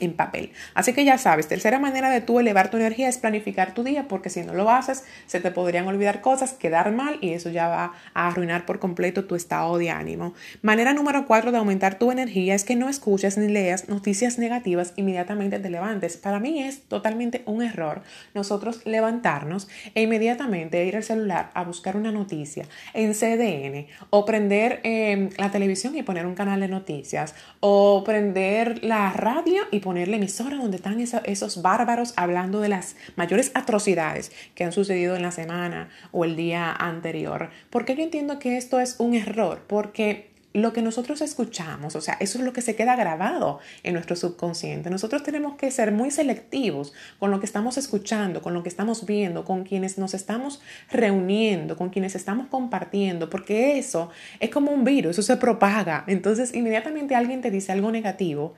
en 0.00 0.14
papel. 0.14 0.52
Así 0.74 0.92
que 0.92 1.04
ya 1.04 1.18
sabes, 1.18 1.48
tercera 1.48 1.78
manera 1.78 2.10
de 2.10 2.20
tú 2.20 2.40
elevar 2.40 2.70
tu 2.70 2.76
energía 2.76 3.08
es 3.08 3.18
planificar 3.18 3.74
tu 3.74 3.84
día, 3.84 4.08
porque 4.08 4.30
si 4.30 4.42
no 4.42 4.54
lo 4.54 4.70
haces, 4.70 5.04
se 5.26 5.40
te 5.40 5.50
podrían 5.50 5.86
olvidar 5.86 6.20
cosas, 6.20 6.52
quedar 6.52 6.92
mal 6.92 7.18
y 7.20 7.30
eso 7.30 7.50
ya 7.50 7.68
va 7.68 7.92
a 8.14 8.28
arruinar 8.28 8.66
por 8.66 8.78
completo 8.78 9.24
tu 9.24 9.34
estado 9.34 9.78
de 9.78 9.90
ánimo. 9.90 10.34
Manera 10.62 10.92
número 10.92 11.26
cuatro 11.26 11.52
de 11.52 11.58
aumentar 11.58 11.98
tu 11.98 12.10
energía 12.10 12.54
es 12.54 12.64
que 12.64 12.76
no 12.76 12.88
escuches 12.88 13.38
ni 13.38 13.48
leas 13.48 13.88
noticias 13.88 14.38
negativas 14.38 14.92
inmediatamente 14.96 15.58
te 15.58 15.70
levantes. 15.70 16.16
Para 16.16 16.40
mí 16.40 16.62
es 16.62 16.82
totalmente 16.82 17.42
un 17.46 17.62
error 17.62 18.02
nosotros 18.34 18.80
levantarnos 18.84 19.68
e 19.94 20.02
inmediatamente 20.02 20.84
ir 20.84 20.96
al 20.96 21.02
celular 21.02 21.50
a 21.54 21.64
buscar 21.64 21.96
una 21.96 22.12
noticia 22.12 22.66
en 22.92 23.12
CDN 23.14 23.86
o 24.10 24.24
prender 24.24 24.80
em, 24.82 25.30
la 25.38 25.50
televisión 25.50 25.96
y 25.96 26.02
poner 26.02 26.26
un 26.26 26.34
canal 26.34 26.60
de 26.60 26.68
noticias 26.68 27.34
o 27.60 28.02
prender 28.04 28.84
la 28.84 29.12
radio 29.12 29.62
y 29.70 29.80
poner 29.84 30.08
la 30.08 30.16
emisora 30.16 30.56
donde 30.56 30.78
están 30.78 30.98
esos 30.98 31.60
bárbaros 31.60 32.14
hablando 32.16 32.60
de 32.60 32.70
las 32.70 32.96
mayores 33.16 33.50
atrocidades 33.52 34.32
que 34.54 34.64
han 34.64 34.72
sucedido 34.72 35.14
en 35.14 35.20
la 35.20 35.30
semana 35.30 35.90
o 36.10 36.24
el 36.24 36.36
día 36.36 36.72
anterior. 36.72 37.50
Porque 37.68 37.94
yo 37.94 38.02
entiendo 38.02 38.38
que 38.38 38.56
esto 38.56 38.80
es 38.80 38.96
un 38.98 39.14
error, 39.14 39.64
porque 39.66 40.30
lo 40.54 40.72
que 40.72 40.80
nosotros 40.80 41.20
escuchamos, 41.20 41.96
o 41.96 42.00
sea, 42.00 42.16
eso 42.18 42.38
es 42.38 42.44
lo 42.44 42.54
que 42.54 42.62
se 42.62 42.74
queda 42.76 42.96
grabado 42.96 43.58
en 43.82 43.92
nuestro 43.92 44.16
subconsciente. 44.16 44.88
Nosotros 44.88 45.22
tenemos 45.22 45.56
que 45.56 45.70
ser 45.70 45.92
muy 45.92 46.10
selectivos 46.10 46.94
con 47.18 47.30
lo 47.30 47.38
que 47.38 47.44
estamos 47.44 47.76
escuchando, 47.76 48.40
con 48.40 48.54
lo 48.54 48.62
que 48.62 48.70
estamos 48.70 49.04
viendo, 49.04 49.44
con 49.44 49.64
quienes 49.64 49.98
nos 49.98 50.14
estamos 50.14 50.62
reuniendo, 50.90 51.76
con 51.76 51.90
quienes 51.90 52.14
estamos 52.14 52.46
compartiendo, 52.46 53.28
porque 53.28 53.76
eso 53.76 54.08
es 54.40 54.48
como 54.48 54.70
un 54.70 54.84
virus, 54.84 55.18
eso 55.18 55.22
se 55.22 55.36
propaga. 55.36 56.04
Entonces, 56.06 56.54
inmediatamente 56.54 57.14
alguien 57.14 57.42
te 57.42 57.50
dice 57.50 57.70
algo 57.70 57.92
negativo, 57.92 58.54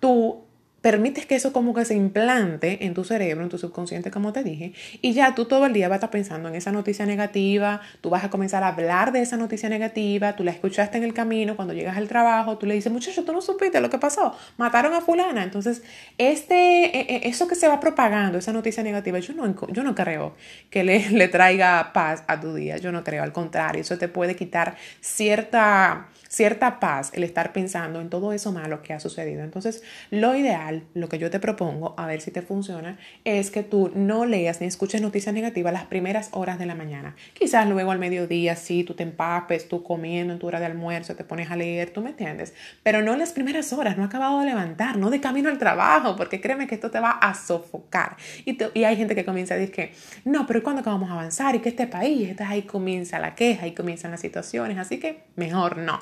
tú 0.00 0.46
permites 0.82 1.26
que 1.26 1.36
eso 1.36 1.52
como 1.52 1.72
que 1.72 1.84
se 1.84 1.94
implante 1.94 2.84
en 2.84 2.92
tu 2.92 3.04
cerebro, 3.04 3.44
en 3.44 3.48
tu 3.48 3.56
subconsciente, 3.56 4.10
como 4.10 4.32
te 4.32 4.42
dije, 4.42 4.74
y 5.00 5.12
ya 5.12 5.34
tú 5.34 5.46
todo 5.46 5.66
el 5.66 5.72
día 5.72 5.88
vas 5.88 5.94
a 5.94 5.98
estar 5.98 6.10
pensando 6.10 6.48
en 6.48 6.56
esa 6.56 6.72
noticia 6.72 7.06
negativa, 7.06 7.80
tú 8.00 8.10
vas 8.10 8.24
a 8.24 8.30
comenzar 8.30 8.64
a 8.64 8.68
hablar 8.68 9.12
de 9.12 9.22
esa 9.22 9.36
noticia 9.36 9.68
negativa, 9.68 10.34
tú 10.34 10.42
la 10.42 10.50
escuchaste 10.50 10.98
en 10.98 11.04
el 11.04 11.14
camino, 11.14 11.54
cuando 11.54 11.72
llegas 11.72 11.96
al 11.96 12.08
trabajo, 12.08 12.58
tú 12.58 12.66
le 12.66 12.74
dices, 12.74 12.92
muchacho, 12.92 13.24
tú 13.24 13.32
no 13.32 13.40
supiste 13.40 13.80
lo 13.80 13.90
que 13.90 13.98
pasó, 13.98 14.36
mataron 14.56 14.92
a 14.92 15.00
fulana. 15.00 15.44
Entonces, 15.44 15.82
este, 16.18 16.84
e, 16.84 17.16
e, 17.16 17.28
eso 17.28 17.46
que 17.46 17.54
se 17.54 17.68
va 17.68 17.78
propagando, 17.78 18.38
esa 18.38 18.52
noticia 18.52 18.82
negativa, 18.82 19.20
yo 19.20 19.34
no, 19.34 19.54
yo 19.68 19.84
no 19.84 19.94
creo 19.94 20.34
que 20.68 20.82
le, 20.82 21.10
le 21.10 21.28
traiga 21.28 21.92
paz 21.92 22.24
a 22.26 22.40
tu 22.40 22.54
día, 22.54 22.76
yo 22.78 22.90
no 22.90 23.04
creo, 23.04 23.22
al 23.22 23.32
contrario, 23.32 23.82
eso 23.82 23.98
te 23.98 24.08
puede 24.08 24.34
quitar 24.34 24.76
cierta 25.00 26.08
cierta 26.32 26.80
paz 26.80 27.10
el 27.12 27.24
estar 27.24 27.52
pensando 27.52 28.00
en 28.00 28.08
todo 28.08 28.32
eso 28.32 28.52
malo 28.52 28.82
que 28.82 28.94
ha 28.94 29.00
sucedido. 29.00 29.44
Entonces, 29.44 29.82
lo 30.10 30.34
ideal, 30.34 30.82
lo 30.94 31.10
que 31.10 31.18
yo 31.18 31.30
te 31.30 31.38
propongo, 31.38 31.94
a 31.98 32.06
ver 32.06 32.22
si 32.22 32.30
te 32.30 32.40
funciona, 32.40 32.98
es 33.24 33.50
que 33.50 33.62
tú 33.62 33.92
no 33.94 34.24
leas 34.24 34.62
ni 34.62 34.66
escuches 34.66 35.02
noticias 35.02 35.34
negativas 35.34 35.74
las 35.74 35.84
primeras 35.84 36.30
horas 36.32 36.58
de 36.58 36.64
la 36.64 36.74
mañana. 36.74 37.14
Quizás 37.34 37.68
luego 37.68 37.92
al 37.92 37.98
mediodía, 37.98 38.56
sí, 38.56 38.82
tú 38.82 38.94
te 38.94 39.02
empapes, 39.02 39.68
tú 39.68 39.82
comiendo 39.82 40.32
en 40.32 40.38
tu 40.38 40.46
hora 40.46 40.58
de 40.58 40.66
almuerzo, 40.66 41.14
te 41.14 41.24
pones 41.24 41.50
a 41.50 41.56
leer, 41.56 41.90
tú 41.90 42.00
me 42.00 42.10
entiendes, 42.10 42.54
pero 42.82 43.02
no 43.02 43.14
las 43.16 43.32
primeras 43.32 43.72
horas, 43.74 43.98
no 43.98 44.04
acabado 44.04 44.40
de 44.40 44.46
levantar, 44.46 44.96
no 44.96 45.10
de 45.10 45.20
camino 45.20 45.50
al 45.50 45.58
trabajo, 45.58 46.16
porque 46.16 46.40
créeme 46.40 46.66
que 46.66 46.76
esto 46.76 46.90
te 46.90 46.98
va 46.98 47.10
a 47.10 47.34
sofocar. 47.34 48.16
Y, 48.46 48.58
y 48.72 48.84
hay 48.84 48.96
gente 48.96 49.14
que 49.14 49.26
comienza 49.26 49.52
a 49.52 49.58
decir 49.58 49.74
que, 49.74 49.92
no, 50.24 50.46
pero 50.46 50.62
¿cuándo 50.62 50.82
vamos 50.82 51.10
a 51.10 51.12
avanzar? 51.12 51.54
Y 51.54 51.58
que 51.58 51.68
este 51.68 51.86
país, 51.86 52.30
estás 52.30 52.48
ahí 52.48 52.62
comienza 52.62 53.18
la 53.18 53.34
queja, 53.34 53.66
y 53.66 53.72
comienzan 53.72 54.10
las 54.10 54.20
situaciones, 54.20 54.78
así 54.78 54.98
que 54.98 55.24
mejor 55.36 55.76
no. 55.76 56.00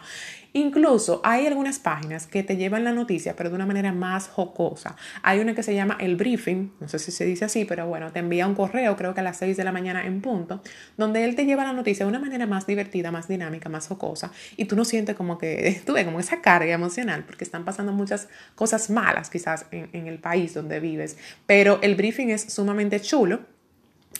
Incluso 0.52 1.20
hay 1.22 1.46
algunas 1.46 1.78
páginas 1.78 2.26
que 2.26 2.42
te 2.42 2.56
llevan 2.56 2.82
la 2.82 2.92
noticia, 2.92 3.36
pero 3.36 3.50
de 3.50 3.54
una 3.54 3.66
manera 3.66 3.92
más 3.92 4.28
jocosa. 4.28 4.96
Hay 5.22 5.38
una 5.38 5.54
que 5.54 5.62
se 5.62 5.74
llama 5.74 5.96
el 6.00 6.16
briefing, 6.16 6.72
no 6.80 6.88
sé 6.88 6.98
si 6.98 7.12
se 7.12 7.24
dice 7.24 7.44
así, 7.44 7.64
pero 7.64 7.86
bueno, 7.86 8.10
te 8.10 8.18
envía 8.18 8.46
un 8.46 8.54
correo, 8.54 8.96
creo 8.96 9.14
que 9.14 9.20
a 9.20 9.22
las 9.22 9.36
6 9.38 9.56
de 9.56 9.64
la 9.64 9.70
mañana 9.70 10.04
en 10.04 10.20
punto, 10.20 10.60
donde 10.96 11.24
él 11.24 11.36
te 11.36 11.46
lleva 11.46 11.64
la 11.64 11.72
noticia 11.72 12.04
de 12.04 12.10
una 12.10 12.18
manera 12.18 12.46
más 12.46 12.66
divertida, 12.66 13.12
más 13.12 13.28
dinámica, 13.28 13.68
más 13.68 13.86
jocosa, 13.86 14.32
y 14.56 14.64
tú 14.64 14.74
no 14.74 14.84
sientes 14.84 15.14
como 15.14 15.38
que, 15.38 15.82
tú 15.86 15.92
ves 15.92 16.04
como 16.04 16.18
esa 16.18 16.40
carga 16.40 16.72
emocional, 16.72 17.24
porque 17.24 17.44
están 17.44 17.64
pasando 17.64 17.92
muchas 17.92 18.28
cosas 18.56 18.90
malas 18.90 19.30
quizás 19.30 19.66
en, 19.70 19.88
en 19.92 20.08
el 20.08 20.18
país 20.18 20.54
donde 20.54 20.80
vives, 20.80 21.16
pero 21.46 21.78
el 21.82 21.94
briefing 21.94 22.30
es 22.30 22.42
sumamente 22.52 23.00
chulo 23.00 23.59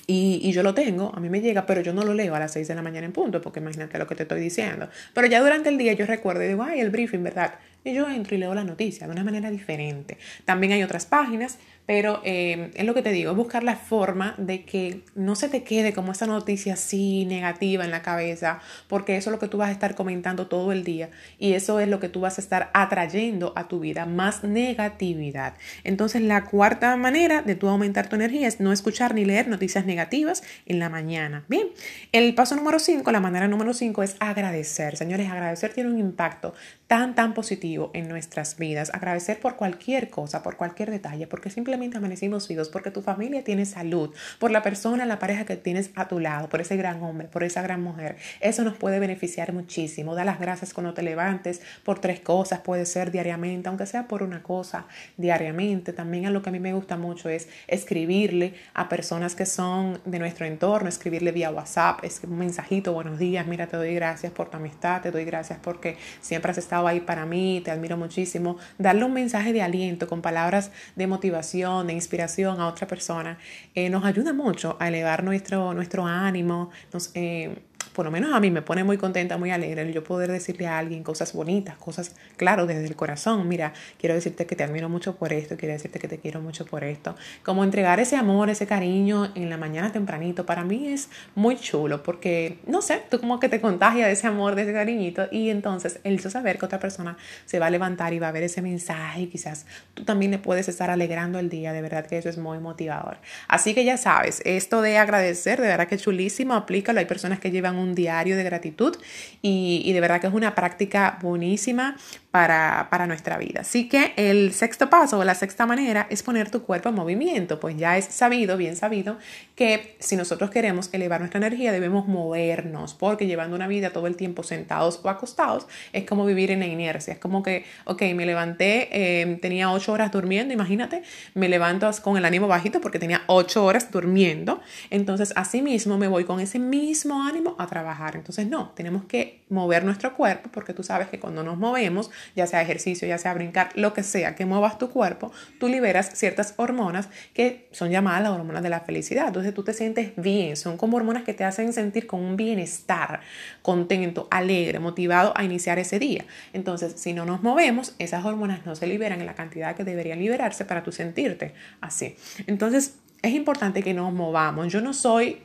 y, 0.06 0.50
yo 0.52 0.62
lo 0.62 0.74
tengo, 0.74 1.12
a 1.14 1.20
mí 1.20 1.28
me 1.28 1.40
llega, 1.40 1.66
pero 1.66 1.80
yo 1.80 1.92
no 1.92 2.02
lo 2.02 2.14
leo 2.14 2.34
a 2.34 2.38
las 2.38 2.52
6 2.52 2.68
de 2.68 2.74
la 2.74 2.82
mañana 2.82 3.06
en 3.06 3.12
punto, 3.12 3.40
porque 3.40 3.60
imagínate 3.60 3.98
lo 3.98 4.06
que 4.06 4.14
te 4.14 4.24
estoy 4.24 4.40
diciendo. 4.40 4.88
Pero 5.14 5.26
ya 5.26 5.40
durante 5.40 5.68
el 5.68 5.78
día 5.78 5.92
yo 5.92 6.06
recuerdo 6.06 6.42
y 6.44 6.48
digo, 6.48 6.62
ay, 6.62 6.80
el 6.80 6.90
briefing, 6.90 7.22
¿verdad? 7.22 7.54
Y 7.82 7.94
yo 7.94 8.08
entro 8.08 8.34
y 8.34 8.38
leo 8.38 8.54
la 8.54 8.64
noticia 8.64 9.06
de 9.06 9.12
una 9.12 9.24
manera 9.24 9.50
diferente. 9.50 10.18
También 10.44 10.72
hay 10.72 10.82
otras 10.82 11.06
páginas, 11.06 11.58
pero 11.86 12.20
eh, 12.24 12.70
es 12.74 12.84
lo 12.84 12.94
que 12.94 13.02
te 13.02 13.10
digo, 13.10 13.34
buscar 13.34 13.64
la 13.64 13.74
forma 13.74 14.34
de 14.36 14.64
que 14.64 15.00
no 15.14 15.34
se 15.34 15.48
te 15.48 15.64
quede 15.64 15.92
como 15.92 16.12
esa 16.12 16.26
noticia 16.26 16.74
así 16.74 17.24
negativa 17.24 17.84
en 17.84 17.90
la 17.90 18.02
cabeza, 18.02 18.60
porque 18.86 19.16
eso 19.16 19.30
es 19.30 19.32
lo 19.32 19.40
que 19.40 19.48
tú 19.48 19.56
vas 19.56 19.70
a 19.70 19.72
estar 19.72 19.94
comentando 19.94 20.46
todo 20.46 20.72
el 20.72 20.84
día 20.84 21.10
y 21.38 21.54
eso 21.54 21.80
es 21.80 21.88
lo 21.88 21.98
que 21.98 22.08
tú 22.08 22.20
vas 22.20 22.38
a 22.38 22.42
estar 22.42 22.70
atrayendo 22.74 23.54
a 23.56 23.66
tu 23.66 23.80
vida, 23.80 24.04
más 24.04 24.44
negatividad. 24.44 25.54
Entonces, 25.82 26.22
la 26.22 26.44
cuarta 26.44 26.94
manera 26.96 27.42
de 27.42 27.54
tú 27.54 27.68
aumentar 27.68 28.08
tu 28.08 28.16
energía 28.16 28.46
es 28.46 28.60
no 28.60 28.72
escuchar 28.72 29.14
ni 29.14 29.24
leer 29.24 29.48
noticias 29.48 29.86
negativas 29.86 30.42
en 30.66 30.78
la 30.78 30.90
mañana. 30.90 31.44
Bien, 31.48 31.68
el 32.12 32.34
paso 32.34 32.56
número 32.56 32.78
5, 32.78 33.10
la 33.10 33.20
manera 33.20 33.48
número 33.48 33.72
5 33.72 34.02
es 34.02 34.16
agradecer. 34.20 34.96
Señores, 34.96 35.30
agradecer 35.30 35.72
tiene 35.72 35.90
un 35.90 35.98
impacto 35.98 36.54
tan, 36.86 37.14
tan 37.14 37.34
positivo 37.34 37.69
en 37.92 38.08
nuestras 38.08 38.56
vidas. 38.56 38.90
Agradecer 38.92 39.38
por 39.40 39.56
cualquier 39.56 40.10
cosa, 40.10 40.42
por 40.42 40.56
cualquier 40.56 40.90
detalle, 40.90 41.26
porque 41.26 41.50
simplemente 41.50 41.98
amanecimos 41.98 42.48
vivos, 42.48 42.68
porque 42.68 42.90
tu 42.90 43.02
familia 43.02 43.44
tiene 43.44 43.64
salud, 43.64 44.14
por 44.38 44.50
la 44.50 44.62
persona, 44.62 45.06
la 45.06 45.18
pareja 45.18 45.44
que 45.44 45.56
tienes 45.56 45.90
a 45.94 46.08
tu 46.08 46.18
lado, 46.18 46.48
por 46.48 46.60
ese 46.60 46.76
gran 46.76 47.02
hombre, 47.02 47.28
por 47.28 47.44
esa 47.44 47.62
gran 47.62 47.82
mujer. 47.82 48.16
Eso 48.40 48.64
nos 48.64 48.76
puede 48.76 48.98
beneficiar 48.98 49.52
muchísimo. 49.52 50.14
Da 50.14 50.24
las 50.24 50.40
gracias 50.40 50.74
cuando 50.74 50.94
te 50.94 51.02
levantes 51.02 51.60
por 51.84 52.00
tres 52.00 52.20
cosas, 52.20 52.60
puede 52.60 52.86
ser 52.86 53.10
diariamente, 53.10 53.68
aunque 53.68 53.86
sea 53.86 54.08
por 54.08 54.22
una 54.22 54.42
cosa 54.42 54.86
diariamente. 55.16 55.92
También 55.92 56.26
a 56.26 56.30
lo 56.30 56.42
que 56.42 56.48
a 56.48 56.52
mí 56.52 56.60
me 56.60 56.72
gusta 56.72 56.96
mucho 56.96 57.28
es 57.28 57.48
escribirle 57.68 58.54
a 58.74 58.88
personas 58.88 59.34
que 59.34 59.46
son 59.46 60.00
de 60.04 60.18
nuestro 60.18 60.46
entorno, 60.46 60.88
escribirle 60.88 61.32
vía 61.32 61.50
WhatsApp, 61.50 62.04
es 62.04 62.20
un 62.24 62.38
mensajito, 62.38 62.92
buenos 62.92 63.18
días, 63.18 63.46
mira, 63.46 63.66
te 63.66 63.76
doy 63.76 63.94
gracias 63.94 64.32
por 64.32 64.50
tu 64.50 64.56
amistad, 64.56 65.02
te 65.02 65.10
doy 65.10 65.24
gracias 65.24 65.58
porque 65.62 65.96
siempre 66.20 66.50
has 66.50 66.58
estado 66.58 66.86
ahí 66.86 67.00
para 67.00 67.26
mí, 67.26 67.59
te 67.60 67.70
admiro 67.70 67.96
muchísimo, 67.96 68.56
darle 68.78 69.04
un 69.04 69.12
mensaje 69.12 69.52
de 69.52 69.62
aliento 69.62 70.06
con 70.06 70.22
palabras 70.22 70.70
de 70.96 71.06
motivación, 71.06 71.86
de 71.86 71.92
inspiración 71.92 72.60
a 72.60 72.66
otra 72.66 72.86
persona, 72.86 73.38
eh, 73.74 73.90
nos 73.90 74.04
ayuda 74.04 74.32
mucho 74.32 74.76
a 74.80 74.88
elevar 74.88 75.24
nuestro, 75.24 75.74
nuestro 75.74 76.06
ánimo, 76.06 76.70
nos, 76.92 77.10
eh, 77.14 77.58
por 77.92 78.04
lo 78.04 78.10
menos 78.10 78.32
a 78.32 78.40
mí 78.40 78.50
me 78.50 78.62
pone 78.62 78.84
muy 78.84 78.96
contenta, 78.96 79.36
muy 79.36 79.50
alegre 79.50 79.82
el 79.82 79.92
yo 79.92 80.04
poder 80.04 80.30
decirle 80.30 80.66
a 80.66 80.78
alguien 80.78 81.02
cosas 81.02 81.32
bonitas, 81.32 81.76
cosas, 81.76 82.14
claro, 82.36 82.66
desde 82.66 82.86
el 82.86 82.96
corazón. 82.96 83.48
Mira, 83.48 83.72
quiero 83.98 84.14
decirte 84.14 84.46
que 84.46 84.56
te 84.56 84.64
admiro 84.64 84.88
mucho 84.88 85.16
por 85.16 85.32
esto, 85.32 85.56
quiero 85.56 85.74
decirte 85.74 85.98
que 85.98 86.08
te 86.08 86.18
quiero 86.18 86.40
mucho 86.40 86.64
por 86.66 86.84
esto. 86.84 87.16
Como 87.44 87.64
entregar 87.64 88.00
ese 88.00 88.16
amor, 88.16 88.50
ese 88.50 88.66
cariño 88.66 89.32
en 89.34 89.50
la 89.50 89.56
mañana 89.56 89.92
tempranito, 89.92 90.46
para 90.46 90.64
mí 90.64 90.88
es 90.88 91.08
muy 91.34 91.56
chulo 91.56 92.02
porque, 92.02 92.58
no 92.66 92.82
sé, 92.82 93.02
tú 93.10 93.20
como 93.20 93.40
que 93.40 93.48
te 93.48 93.60
contagia 93.60 94.06
de 94.06 94.12
ese 94.12 94.26
amor, 94.26 94.54
de 94.54 94.62
ese 94.62 94.72
cariñito 94.72 95.28
y 95.30 95.50
entonces 95.50 96.00
el 96.04 96.20
yo 96.20 96.30
saber 96.30 96.58
que 96.58 96.66
otra 96.66 96.78
persona 96.78 97.16
se 97.44 97.58
va 97.58 97.66
a 97.66 97.70
levantar 97.70 98.12
y 98.12 98.18
va 98.18 98.28
a 98.28 98.32
ver 98.32 98.44
ese 98.44 98.62
mensaje 98.62 99.22
y 99.22 99.26
quizás 99.26 99.66
tú 99.94 100.04
también 100.04 100.30
le 100.30 100.38
puedes 100.38 100.68
estar 100.68 100.90
alegrando 100.90 101.38
el 101.38 101.48
día, 101.48 101.72
de 101.72 101.82
verdad 101.82 102.06
que 102.06 102.18
eso 102.18 102.28
es 102.28 102.38
muy 102.38 102.58
motivador. 102.58 103.18
Así 103.48 103.74
que 103.74 103.84
ya 103.84 103.96
sabes, 103.96 104.42
esto 104.44 104.82
de 104.82 104.98
agradecer, 104.98 105.60
de 105.60 105.68
verdad 105.68 105.88
que 105.88 105.96
chulísimo, 105.96 106.54
aplícalo. 106.54 107.00
Hay 107.00 107.06
personas 107.06 107.40
que 107.40 107.50
llevan 107.50 107.76
un 107.80 107.94
diario 107.94 108.36
de 108.36 108.44
gratitud 108.44 108.96
y, 109.42 109.92
de 109.92 110.00
verdad 110.00 110.20
que 110.20 110.28
es 110.28 110.32
una 110.32 110.54
práctica 110.54 111.18
buenísima 111.20 111.96
para, 112.30 112.88
para, 112.90 113.06
nuestra 113.06 113.38
vida. 113.38 113.62
Así 113.62 113.88
que 113.88 114.12
el 114.16 114.52
sexto 114.52 114.88
paso 114.88 115.18
o 115.18 115.24
la 115.24 115.34
sexta 115.34 115.66
manera 115.66 116.06
es 116.10 116.22
poner 116.22 116.50
tu 116.50 116.62
cuerpo 116.62 116.90
en 116.90 116.94
movimiento, 116.94 117.58
pues 117.58 117.76
ya 117.76 117.96
es 117.96 118.04
sabido, 118.04 118.56
bien 118.56 118.76
sabido, 118.76 119.18
que 119.56 119.96
si 119.98 120.14
nosotros 120.14 120.50
queremos 120.50 120.90
elevar 120.92 121.20
nuestra 121.20 121.38
energía 121.38 121.72
debemos 121.72 122.06
movernos, 122.06 122.94
porque 122.94 123.26
llevando 123.26 123.56
una 123.56 123.66
vida 123.66 123.90
todo 123.90 124.06
el 124.06 124.16
tiempo 124.16 124.42
sentados 124.42 125.00
o 125.02 125.08
acostados 125.08 125.66
es 125.92 126.04
como 126.04 126.24
vivir 126.24 126.50
en 126.50 126.60
la 126.60 126.66
inercia, 126.66 127.14
es 127.14 127.18
como 127.18 127.42
que, 127.42 127.64
ok, 127.84 128.02
me 128.14 128.26
levanté, 128.26 128.88
eh, 128.92 129.38
tenía 129.42 129.72
ocho 129.72 129.92
horas 129.92 130.12
durmiendo, 130.12 130.54
imagínate, 130.54 131.02
me 131.34 131.48
levanto 131.48 131.80
con 132.02 132.16
el 132.16 132.24
ánimo 132.24 132.46
bajito 132.46 132.80
porque 132.80 132.98
tenía 132.98 133.22
ocho 133.26 133.64
horas 133.64 133.90
durmiendo, 133.90 134.60
entonces 134.90 135.32
así 135.36 135.62
mismo 135.62 135.98
me 135.98 136.08
voy 136.08 136.24
con 136.24 136.40
ese 136.40 136.58
mismo 136.58 137.22
ánimo 137.22 137.54
a 137.58 137.66
trabajar. 137.70 138.16
Entonces 138.16 138.46
no, 138.46 138.70
tenemos 138.70 139.04
que 139.04 139.40
mover 139.48 139.84
nuestro 139.84 140.14
cuerpo 140.14 140.50
porque 140.52 140.74
tú 140.74 140.82
sabes 140.82 141.08
que 141.08 141.18
cuando 141.18 141.42
nos 141.42 141.56
movemos, 141.56 142.10
ya 142.36 142.46
sea 142.46 142.60
ejercicio, 142.60 143.08
ya 143.08 143.16
sea 143.16 143.32
brincar, 143.32 143.70
lo 143.74 143.94
que 143.94 144.02
sea 144.02 144.34
que 144.34 144.44
muevas 144.44 144.78
tu 144.78 144.90
cuerpo, 144.90 145.32
tú 145.58 145.68
liberas 145.68 146.10
ciertas 146.14 146.54
hormonas 146.56 147.08
que 147.32 147.68
son 147.72 147.90
llamadas 147.90 148.22
las 148.22 148.32
hormonas 148.32 148.62
de 148.62 148.68
la 148.68 148.80
felicidad. 148.80 149.28
Entonces 149.28 149.54
tú 149.54 149.62
te 149.62 149.72
sientes 149.72 150.12
bien, 150.16 150.56
son 150.56 150.76
como 150.76 150.98
hormonas 150.98 151.22
que 151.22 151.32
te 151.32 151.44
hacen 151.44 151.72
sentir 151.72 152.06
con 152.06 152.20
un 152.20 152.36
bienestar, 152.36 153.20
contento, 153.62 154.28
alegre, 154.30 154.78
motivado 154.78 155.32
a 155.36 155.44
iniciar 155.44 155.78
ese 155.78 155.98
día. 155.98 156.24
Entonces, 156.52 156.94
si 156.96 157.12
no 157.12 157.24
nos 157.24 157.42
movemos, 157.42 157.94
esas 157.98 158.24
hormonas 158.24 158.66
no 158.66 158.74
se 158.74 158.86
liberan 158.86 159.20
en 159.20 159.26
la 159.26 159.34
cantidad 159.34 159.74
que 159.74 159.84
deberían 159.84 160.18
liberarse 160.18 160.64
para 160.64 160.82
tú 160.82 160.92
sentirte 160.92 161.54
así. 161.80 162.16
Entonces, 162.46 162.98
es 163.22 163.32
importante 163.32 163.82
que 163.82 163.94
nos 163.94 164.12
movamos. 164.12 164.72
Yo 164.72 164.80
no 164.80 164.92
soy 164.92 165.42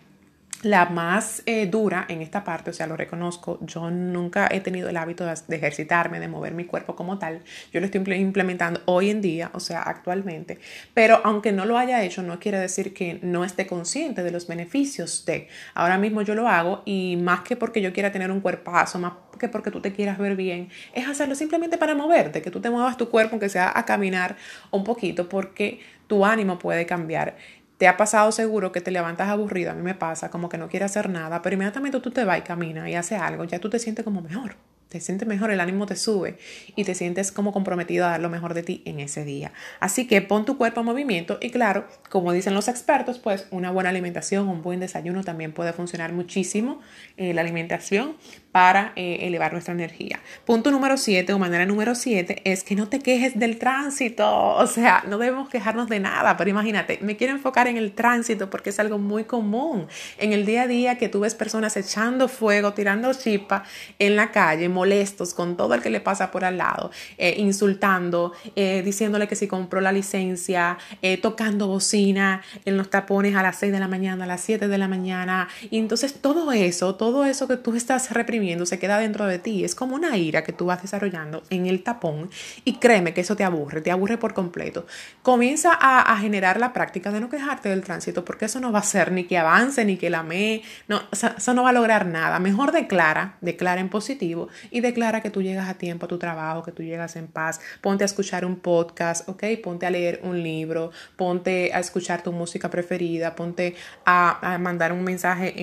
la 0.64 0.86
más 0.86 1.44
eh, 1.46 1.68
dura 1.68 2.06
en 2.10 2.22
esta 2.22 2.44
parte, 2.44 2.72
o 2.72 2.74
sea, 2.74 2.88
lo 2.88 2.98
reconozco, 2.98 3.60
yo 3.62 3.92
nunca 3.92 4.48
he 4.52 4.62
tenido 4.62 4.90
el 4.90 4.98
hábito 4.98 5.26
de, 5.26 5.56
ejercitarme, 5.56 6.20
de 6.20 6.28
mover 6.28 6.54
mi 6.54 6.66
cuerpo 6.66 6.96
como 6.96 7.20
tal, 7.20 7.42
yo 7.72 7.80
lo 7.80 7.86
estoy 7.86 8.02
implementando 8.16 8.82
hoy 8.86 9.10
en 9.10 9.22
día, 9.22 9.52
o 9.54 9.60
sea, 9.60 9.82
actualmente, 9.82 10.60
pero 10.94 11.22
aunque 11.24 11.52
no 11.52 11.66
lo 11.66 11.78
haya 11.78 12.04
hecho, 12.04 12.24
no 12.24 12.40
quiere 12.40 12.60
decir 12.60 12.94
que 12.94 13.20
no 13.22 13.46
esté 13.46 13.68
consciente 13.68 14.24
de 14.24 14.32
los 14.32 14.48
beneficios 14.48 15.26
de, 15.26 15.48
ahora 15.74 15.98
mismo 15.98 16.22
yo 16.22 16.36
lo 16.36 16.48
hago 16.48 16.82
y 16.86 17.18
más 17.18 17.42
que 17.42 17.56
porque 17.56 17.82
yo 17.82 17.94
quiera 17.94 18.12
tener 18.12 18.32
un 18.32 18.42
cuerpazo, 18.42 19.00
más 19.00 19.14
que 19.40 19.50
porque 19.50 19.72
tú 19.72 19.82
te 19.82 19.92
quieras 19.92 20.18
ver 20.18 20.36
bien, 20.36 20.70
es 20.94 21.08
hacerlo 21.08 21.36
simplemente 21.36 21.78
para 21.78 21.96
moverte, 21.96 22.42
que 22.42 22.52
tú 22.52 22.60
te 22.60 22.70
muevas 22.70 22.98
tu 22.98 23.10
cuerpo, 23.10 23.34
aunque 23.34 23.50
sea 23.50 23.72
a 23.76 23.86
caminar 23.86 24.36
un 24.72 24.84
poquito, 24.84 25.30
porque 25.30 25.80
tu 26.08 26.26
ánimo 26.26 26.60
puede 26.60 26.86
cambiar. 26.86 27.36
Te 27.78 27.88
ha 27.88 27.98
pasado 27.98 28.32
seguro 28.32 28.72
que 28.72 28.82
te 28.82 28.92
levantas 28.92 29.30
aburrido, 29.30 29.72
a 29.72 29.74
mí 29.74 29.82
me 29.82 29.96
pasa, 29.96 30.30
como 30.30 30.50
que 30.50 30.58
no 30.58 30.70
quieres 30.70 30.92
hacer 30.92 31.10
nada, 31.10 31.42
pero 31.42 31.56
inmediatamente 31.56 32.00
tú 32.00 32.12
te 32.12 32.24
vas 32.24 32.40
y 32.40 32.42
caminas 32.42 32.88
y 32.90 32.96
haces 32.96 33.20
algo, 33.20 33.44
ya 33.44 33.60
tú 33.60 33.70
te 33.70 33.80
sientes 33.80 34.06
como 34.06 34.22
mejor 34.22 34.56
te 34.96 35.02
sientes 35.02 35.28
mejor, 35.28 35.52
el 35.52 35.60
ánimo 35.60 35.86
te 35.86 35.98
sube 35.98 36.38
y 36.76 36.86
te 36.86 36.96
sientes 36.96 37.32
como 37.34 37.52
comprometido 37.52 38.06
a 38.06 38.12
dar 38.12 38.22
lo 38.22 38.30
mejor 38.30 38.54
de 38.54 38.64
ti 38.64 38.82
en 38.86 39.02
ese 39.02 39.26
día. 39.26 39.52
Así 39.82 40.08
que 40.08 40.22
pon 40.22 40.46
tu 40.46 40.58
cuerpo 40.58 40.80
en 40.80 40.86
movimiento 40.86 41.38
y 41.42 41.50
claro, 41.50 41.86
como 42.10 42.32
dicen 42.32 42.54
los 42.54 42.70
expertos, 42.70 43.20
pues 43.20 43.48
una 43.52 43.72
buena 43.72 43.90
alimentación, 43.90 44.48
un 44.48 44.62
buen 44.62 44.80
desayuno 44.80 45.24
también 45.24 45.52
puede 45.52 45.74
funcionar 45.74 46.14
muchísimo 46.14 46.80
eh, 47.18 47.34
la 47.34 47.42
alimentación 47.42 48.16
para 48.56 48.94
eh, 48.96 49.18
elevar 49.24 49.52
nuestra 49.52 49.74
energía. 49.74 50.22
Punto 50.46 50.72
número 50.72 50.96
7 50.96 51.34
o 51.34 51.38
manera 51.38 51.66
número 51.66 51.94
7 51.94 52.42
es 52.46 52.64
que 52.64 52.74
no 52.74 52.88
te 52.88 53.00
quejes 53.00 53.38
del 53.38 53.60
tránsito. 53.60 54.26
O 54.66 54.68
sea, 54.68 55.04
no 55.08 55.18
debemos 55.18 55.50
quejarnos 55.50 55.90
de 55.90 56.00
nada, 56.00 56.38
pero 56.38 56.50
imagínate, 56.50 57.00
me 57.02 57.18
quiero 57.18 57.34
enfocar 57.34 57.68
en 57.68 57.76
el 57.78 57.92
tránsito 57.92 58.50
porque 58.50 58.70
es 58.70 58.80
algo 58.80 58.98
muy 58.98 59.26
común 59.26 59.88
en 60.18 60.32
el 60.32 60.46
día 60.46 60.64
a 60.64 60.68
día 60.68 60.98
que 60.98 61.10
tú 61.10 61.20
ves 61.20 61.36
personas 61.36 61.76
echando 61.76 62.28
fuego, 62.30 62.74
tirando 62.74 63.14
chispa 63.14 63.64
en 64.00 64.16
la 64.16 64.32
calle, 64.32 64.70
molestos 64.70 65.34
con 65.34 65.58
todo 65.58 65.74
el 65.74 65.82
que 65.82 65.90
le 65.90 66.00
pasa 66.00 66.32
por 66.32 66.46
al 66.46 66.58
lado, 66.58 66.92
eh, 67.18 67.36
insultando, 67.38 68.32
eh, 68.56 68.82
diciéndole 68.84 69.28
que 69.28 69.36
si 69.36 69.48
compró 69.48 69.82
la 69.82 69.92
licencia, 69.92 70.78
tocando 71.22 71.68
bocina 71.68 72.42
en 72.64 72.78
los 72.78 72.90
tapones 72.90 73.36
a 73.36 73.44
las 73.44 73.58
6 73.58 73.72
de 73.74 73.80
la 73.80 73.88
mañana, 73.88 74.24
a 74.24 74.28
las 74.28 74.42
7 74.42 74.68
de 74.68 74.78
la 74.78 74.88
mañana. 74.88 75.50
Y 75.70 75.78
entonces 75.78 76.14
todo 76.22 76.52
eso, 76.54 76.96
todo 76.96 77.26
eso 77.26 77.48
que 77.48 77.58
tú 77.58 77.76
estás 77.76 78.12
reprimiendo, 78.12 78.45
se 78.66 78.80
queda 78.80 79.00
dentro 79.00 79.26
de 79.26 79.40
ti. 79.40 79.64
Es 79.64 79.76
como 79.76 79.96
una 79.96 80.18
ira 80.18 80.44
que 80.44 80.54
tú 80.54 80.68
vas 80.68 80.82
desarrollando 80.82 81.44
en 81.50 81.66
el 81.66 81.84
tapón 81.84 82.30
y 82.64 82.78
créeme 82.78 83.14
que 83.14 83.22
eso 83.22 83.36
te 83.36 83.44
aburre, 83.44 83.82
te 83.82 83.92
aburre 83.92 84.18
por 84.18 84.34
completo. 84.34 84.86
Comienza 85.22 85.72
a, 85.74 86.16
generar 86.18 86.60
la 86.60 86.72
práctica 86.74 87.12
de 87.12 87.20
no 87.20 87.30
quejarte 87.30 87.70
del 87.70 87.84
tránsito 87.84 88.24
porque 88.24 88.46
eso 88.46 88.60
no 88.60 88.72
va 88.72 88.80
a 88.80 88.84
ser 88.84 89.12
ni 89.12 89.26
que 89.26 89.38
avance 89.38 89.84
ni 89.84 89.98
que 89.98 90.10
la 90.10 90.24
me, 90.24 90.62
no, 90.88 91.02
eso 91.12 91.54
no 91.54 91.64
va 91.64 91.70
a 91.70 91.74
lograr 91.74 92.06
nada. 92.06 92.40
Mejor 92.40 92.72
declara, 92.72 93.38
declara 93.42 93.82
en 93.82 93.90
positivo 93.90 94.48
y 94.72 94.82
declara 94.82 95.22
que 95.22 95.30
tú 95.30 95.42
llegas 95.42 95.68
a 95.70 95.74
tiempo 95.74 96.06
a 96.06 96.10
tu 96.10 96.18
trabajo, 96.18 96.64
que 96.64 96.72
tú 96.72 96.84
llegas 96.84 97.16
en 97.16 97.28
paz. 97.28 97.60
Ponte 97.82 98.04
a 98.04 98.06
escuchar 98.06 98.46
un 98.46 98.58
podcast, 98.58 99.28
¿ok? 99.28 99.44
Ponte 99.64 99.86
a 99.86 99.90
leer 99.90 100.22
un 100.24 100.42
libro, 100.42 100.92
ponte 101.16 101.72
a 101.74 101.80
escuchar 101.80 102.24
tu 102.24 102.32
música 102.32 102.70
preferida, 102.70 103.36
ponte 103.36 103.76
a, 104.06 104.58
mandar 104.60 104.94
un 104.94 105.04
mensaje 105.04 105.54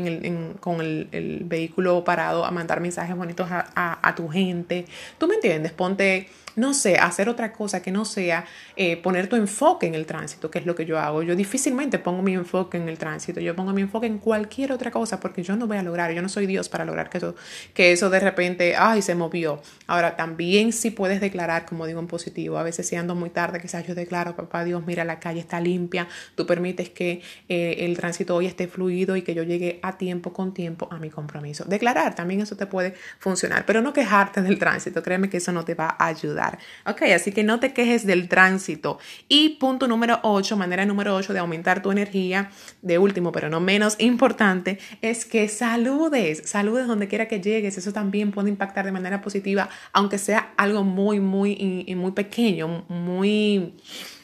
con 0.60 0.80
el, 0.80 1.08
el 1.12 1.44
vehículo 1.44 2.04
parado, 2.04 2.44
a 2.44 2.50
mandar 2.50 2.71
mensajes 2.80 3.16
bonitos 3.16 3.48
a, 3.50 4.14
tu 4.16 4.28
gente. 4.28 4.86
¿Tú 5.18 5.26
me 5.26 5.34
entiendes? 5.36 5.72
Ponte 5.72 6.28
no 6.56 6.74
sé, 6.74 6.96
hacer 6.96 7.28
otra 7.28 7.52
cosa 7.52 7.82
que 7.82 7.90
no 7.90 8.04
sea 8.04 8.44
eh, 8.76 8.96
poner 8.96 9.28
tu 9.28 9.36
enfoque 9.36 9.86
en 9.86 9.94
el 9.94 10.06
tránsito, 10.06 10.50
que 10.50 10.58
es 10.58 10.66
lo 10.66 10.74
que 10.74 10.84
yo 10.84 10.98
hago. 10.98 11.22
Yo 11.22 11.34
difícilmente 11.36 11.98
pongo 11.98 12.22
mi 12.22 12.34
enfoque 12.34 12.76
en 12.76 12.88
el 12.88 12.98
tránsito, 12.98 13.40
yo 13.40 13.54
pongo 13.56 13.72
mi 13.72 13.82
enfoque 13.82 14.06
en 14.06 14.18
cualquier 14.18 14.72
otra 14.72 14.90
cosa 14.90 15.20
porque 15.20 15.42
yo 15.42 15.56
no 15.56 15.66
voy 15.66 15.76
a 15.76 15.82
lograr, 15.82 16.12
yo 16.12 16.22
no 16.22 16.28
soy 16.28 16.46
Dios 16.46 16.68
para 16.68 16.84
lograr 16.84 17.10
que 17.10 17.18
eso, 17.18 17.34
que 17.74 17.92
eso 17.92 18.10
de 18.10 18.20
repente, 18.20 18.74
ay, 18.76 19.02
se 19.02 19.14
movió. 19.14 19.60
Ahora, 19.86 20.16
también 20.16 20.72
si 20.72 20.90
puedes 20.90 21.20
declarar, 21.20 21.64
como 21.66 21.86
digo 21.86 22.00
en 22.00 22.06
positivo, 22.06 22.58
a 22.58 22.62
veces 22.62 22.86
si 22.86 22.96
ando 22.96 23.14
muy 23.14 23.30
tarde, 23.30 23.60
quizás 23.60 23.86
yo 23.86 23.94
declaro, 23.94 24.36
papá 24.36 24.64
Dios, 24.64 24.84
mira, 24.86 25.04
la 25.04 25.20
calle 25.20 25.40
está 25.40 25.60
limpia, 25.60 26.08
tú 26.34 26.46
permites 26.46 26.90
que 26.90 27.22
eh, 27.48 27.76
el 27.80 27.96
tránsito 27.96 28.36
hoy 28.36 28.46
esté 28.46 28.68
fluido 28.68 29.16
y 29.16 29.22
que 29.22 29.34
yo 29.34 29.42
llegue 29.42 29.80
a 29.82 29.96
tiempo 29.96 30.32
con 30.32 30.52
tiempo 30.52 30.88
a 30.90 30.98
mi 30.98 31.10
compromiso. 31.10 31.64
Declarar, 31.64 32.14
también 32.14 32.40
eso 32.40 32.56
te 32.56 32.66
puede 32.66 32.94
funcionar, 33.18 33.64
pero 33.66 33.80
no 33.80 33.92
quejarte 33.92 34.42
del 34.42 34.58
tránsito, 34.58 35.02
créeme 35.02 35.30
que 35.30 35.38
eso 35.38 35.52
no 35.52 35.64
te 35.64 35.74
va 35.74 35.96
a 35.98 36.06
ayudar. 36.06 36.41
Ok, 36.86 37.02
así 37.14 37.32
que 37.32 37.42
no 37.44 37.60
te 37.60 37.72
quejes 37.72 38.06
del 38.06 38.28
tránsito. 38.28 38.98
Y 39.28 39.50
punto 39.60 39.88
número 39.88 40.20
8, 40.22 40.56
manera 40.56 40.84
número 40.84 41.14
8 41.14 41.32
de 41.32 41.38
aumentar 41.38 41.82
tu 41.82 41.90
energía, 41.90 42.50
de 42.82 42.98
último 42.98 43.32
pero 43.32 43.48
no 43.48 43.60
menos 43.60 43.96
importante, 43.98 44.78
es 45.00 45.24
que 45.24 45.48
saludes, 45.48 46.42
saludes 46.44 46.86
donde 46.86 47.08
quiera 47.08 47.28
que 47.28 47.40
llegues. 47.40 47.78
Eso 47.78 47.92
también 47.92 48.30
puede 48.30 48.48
impactar 48.48 48.84
de 48.84 48.92
manera 48.92 49.20
positiva, 49.20 49.68
aunque 49.92 50.18
sea 50.18 50.52
algo 50.56 50.84
muy, 50.84 51.20
muy, 51.20 51.86
muy 51.96 52.12
pequeño, 52.12 52.84
muy 52.88 53.74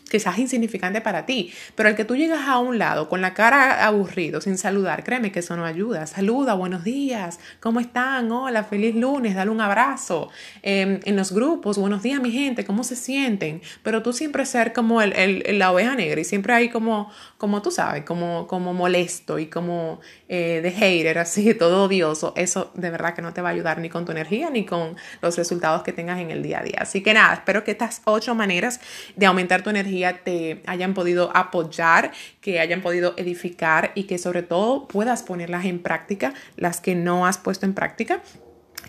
quizás 0.09 0.39
insignificante 0.39 1.01
para 1.01 1.27
ti, 1.27 1.53
pero 1.75 1.89
el 1.89 1.95
que 1.95 2.05
tú 2.05 2.17
llegas 2.17 2.49
a 2.49 2.59
un 2.59 2.79
lado 2.79 3.09
con 3.09 3.21
la 3.21 3.35
cara 3.35 3.85
aburrido, 3.87 4.41
sin 4.41 4.59
saludar, 4.59 5.05
créeme 5.05 5.33
que 5.33 5.41
eso 5.41 5.57
no 5.57 5.65
ayuda. 5.65 6.07
Saluda, 6.07 6.55
buenos 6.55 6.85
días, 6.85 7.39
¿cómo 7.61 7.81
están? 7.81 8.31
Hola, 8.33 8.65
feliz 8.65 8.95
lunes, 8.95 9.35
dale 9.35 9.51
un 9.51 9.61
abrazo. 9.61 10.31
Em, 10.63 11.01
en 11.05 11.17
los 11.17 11.33
grupos, 11.33 11.79
buenos 11.79 12.03
días 12.03 12.21
mi 12.21 12.31
gente, 12.31 12.65
¿cómo 12.65 12.85
se 12.85 12.97
sienten? 12.97 13.61
Pero 13.83 14.03
tú 14.03 14.13
siempre 14.13 14.45
ser 14.47 14.73
como 14.73 15.03
el, 15.03 15.13
el, 15.13 15.59
la 15.59 15.73
oveja 15.73 15.95
negra 15.95 16.21
y 16.21 16.25
siempre 16.25 16.55
hay 16.55 16.69
como, 16.69 17.11
como 17.37 17.63
tú 17.63 17.71
sabes, 17.71 18.05
como, 18.05 18.47
como 18.47 18.75
molesto 18.75 19.39
y 19.39 19.47
como 19.47 20.01
eh, 20.29 20.61
de 20.63 20.71
hater, 20.71 21.19
así, 21.19 21.55
todo 21.59 21.85
odioso. 21.85 22.33
Eso 22.37 22.71
de 22.75 22.91
verdad 22.91 23.15
que 23.15 23.23
no 23.23 23.33
te 23.33 23.43
va 23.43 23.51
a 23.51 23.53
ayudar 23.53 23.79
ni 23.79 23.89
con 23.89 24.05
tu 24.05 24.13
energía 24.13 24.51
ni 24.51 24.65
con 24.65 24.97
los 25.21 25.37
resultados 25.37 25.83
que 25.83 25.93
tengas 25.93 26.19
en 26.21 26.31
el 26.31 26.43
día 26.43 26.61
a 26.61 26.63
día. 26.63 26.79
Así 26.81 27.03
que 27.03 27.15
nada, 27.15 27.35
espero 27.35 27.65
que 27.65 27.73
estas 27.73 28.03
ocho 28.05 28.35
maneras 28.35 28.81
de 29.17 29.27
aumentar 29.27 29.63
tu 29.63 29.71
energía 29.71 29.98
te 30.25 30.63
hayan 30.67 30.95
podido 30.95 31.31
apoyar, 31.37 32.13
que 32.41 32.61
hayan 32.61 32.81
podido 32.81 33.15
edificar 33.17 33.93
y 33.95 34.05
que 34.05 34.19
sobre 34.19 34.43
todo 34.43 34.89
puedas 34.89 35.23
ponerlas 35.23 35.65
en 35.65 35.81
práctica, 35.81 36.35
las 36.57 36.81
que 36.81 36.95
no 36.95 37.27
has 37.27 37.39
puesto 37.39 37.67
en 37.67 37.75
práctica 37.75 38.23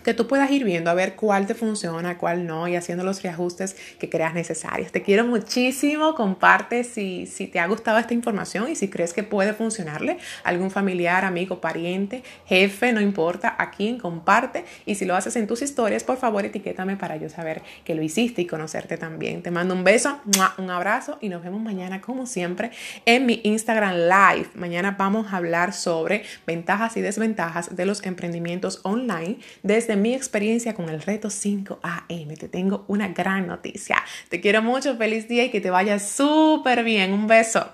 que 0.02 0.14
tú 0.14 0.26
puedas 0.26 0.50
ir 0.50 0.64
viendo 0.64 0.90
a 0.90 0.94
ver 0.94 1.14
cuál 1.14 1.46
te 1.46 1.54
funciona, 1.54 2.18
cuál 2.18 2.46
no 2.46 2.68
y 2.68 2.76
haciendo 2.76 3.04
los 3.04 3.22
reajustes 3.22 3.76
que 3.98 4.08
creas 4.08 4.34
necesarios. 4.34 4.92
Te 4.92 5.02
quiero 5.02 5.24
muchísimo, 5.24 6.14
comparte 6.14 6.84
si, 6.84 7.26
si 7.26 7.46
te 7.46 7.60
ha 7.60 7.66
gustado 7.66 7.98
esta 7.98 8.14
información 8.14 8.70
y 8.70 8.76
si 8.76 8.88
crees 8.88 9.12
que 9.12 9.22
puede 9.22 9.52
funcionarle 9.52 10.18
algún 10.44 10.70
familiar, 10.70 11.24
amigo, 11.24 11.60
pariente, 11.60 12.22
jefe, 12.46 12.92
no 12.92 13.00
importa, 13.00 13.54
a 13.58 13.70
quién 13.70 13.98
comparte 13.98 14.64
y 14.86 14.94
si 14.94 15.04
lo 15.04 15.16
haces 15.16 15.36
en 15.36 15.46
tus 15.46 15.62
historias, 15.62 16.04
por 16.04 16.16
favor 16.16 16.44
etiquétame 16.44 16.96
para 16.96 17.16
yo 17.16 17.28
saber 17.28 17.62
que 17.84 17.94
lo 17.94 18.02
hiciste 18.02 18.42
y 18.42 18.46
conocerte 18.46 18.96
también. 18.96 19.42
Te 19.42 19.50
mando 19.50 19.74
un 19.74 19.84
beso, 19.84 20.20
un 20.58 20.70
abrazo 20.70 21.18
y 21.20 21.28
nos 21.28 21.42
vemos 21.42 21.60
mañana 21.60 22.00
como 22.00 22.26
siempre 22.26 22.70
en 23.04 23.26
mi 23.26 23.40
Instagram 23.44 23.94
Live. 23.94 24.50
Mañana 24.54 24.96
vamos 24.98 25.32
a 25.32 25.36
hablar 25.36 25.72
sobre 25.72 26.24
ventajas 26.46 26.96
y 26.96 27.00
desventajas 27.00 27.74
de 27.76 27.86
los 27.86 28.04
emprendimientos 28.04 28.80
online 28.82 29.38
desde 29.62 29.89
mi 29.96 30.14
experiencia 30.14 30.74
con 30.74 30.88
el 30.88 31.02
reto 31.02 31.28
5AM. 31.28 32.38
Te 32.38 32.48
tengo 32.48 32.84
una 32.88 33.08
gran 33.08 33.46
noticia. 33.46 34.02
Te 34.28 34.40
quiero 34.40 34.62
mucho, 34.62 34.96
feliz 34.96 35.28
día 35.28 35.44
y 35.44 35.50
que 35.50 35.60
te 35.60 35.70
vaya 35.70 35.98
súper 35.98 36.84
bien. 36.84 37.12
Un 37.12 37.26
beso. 37.26 37.72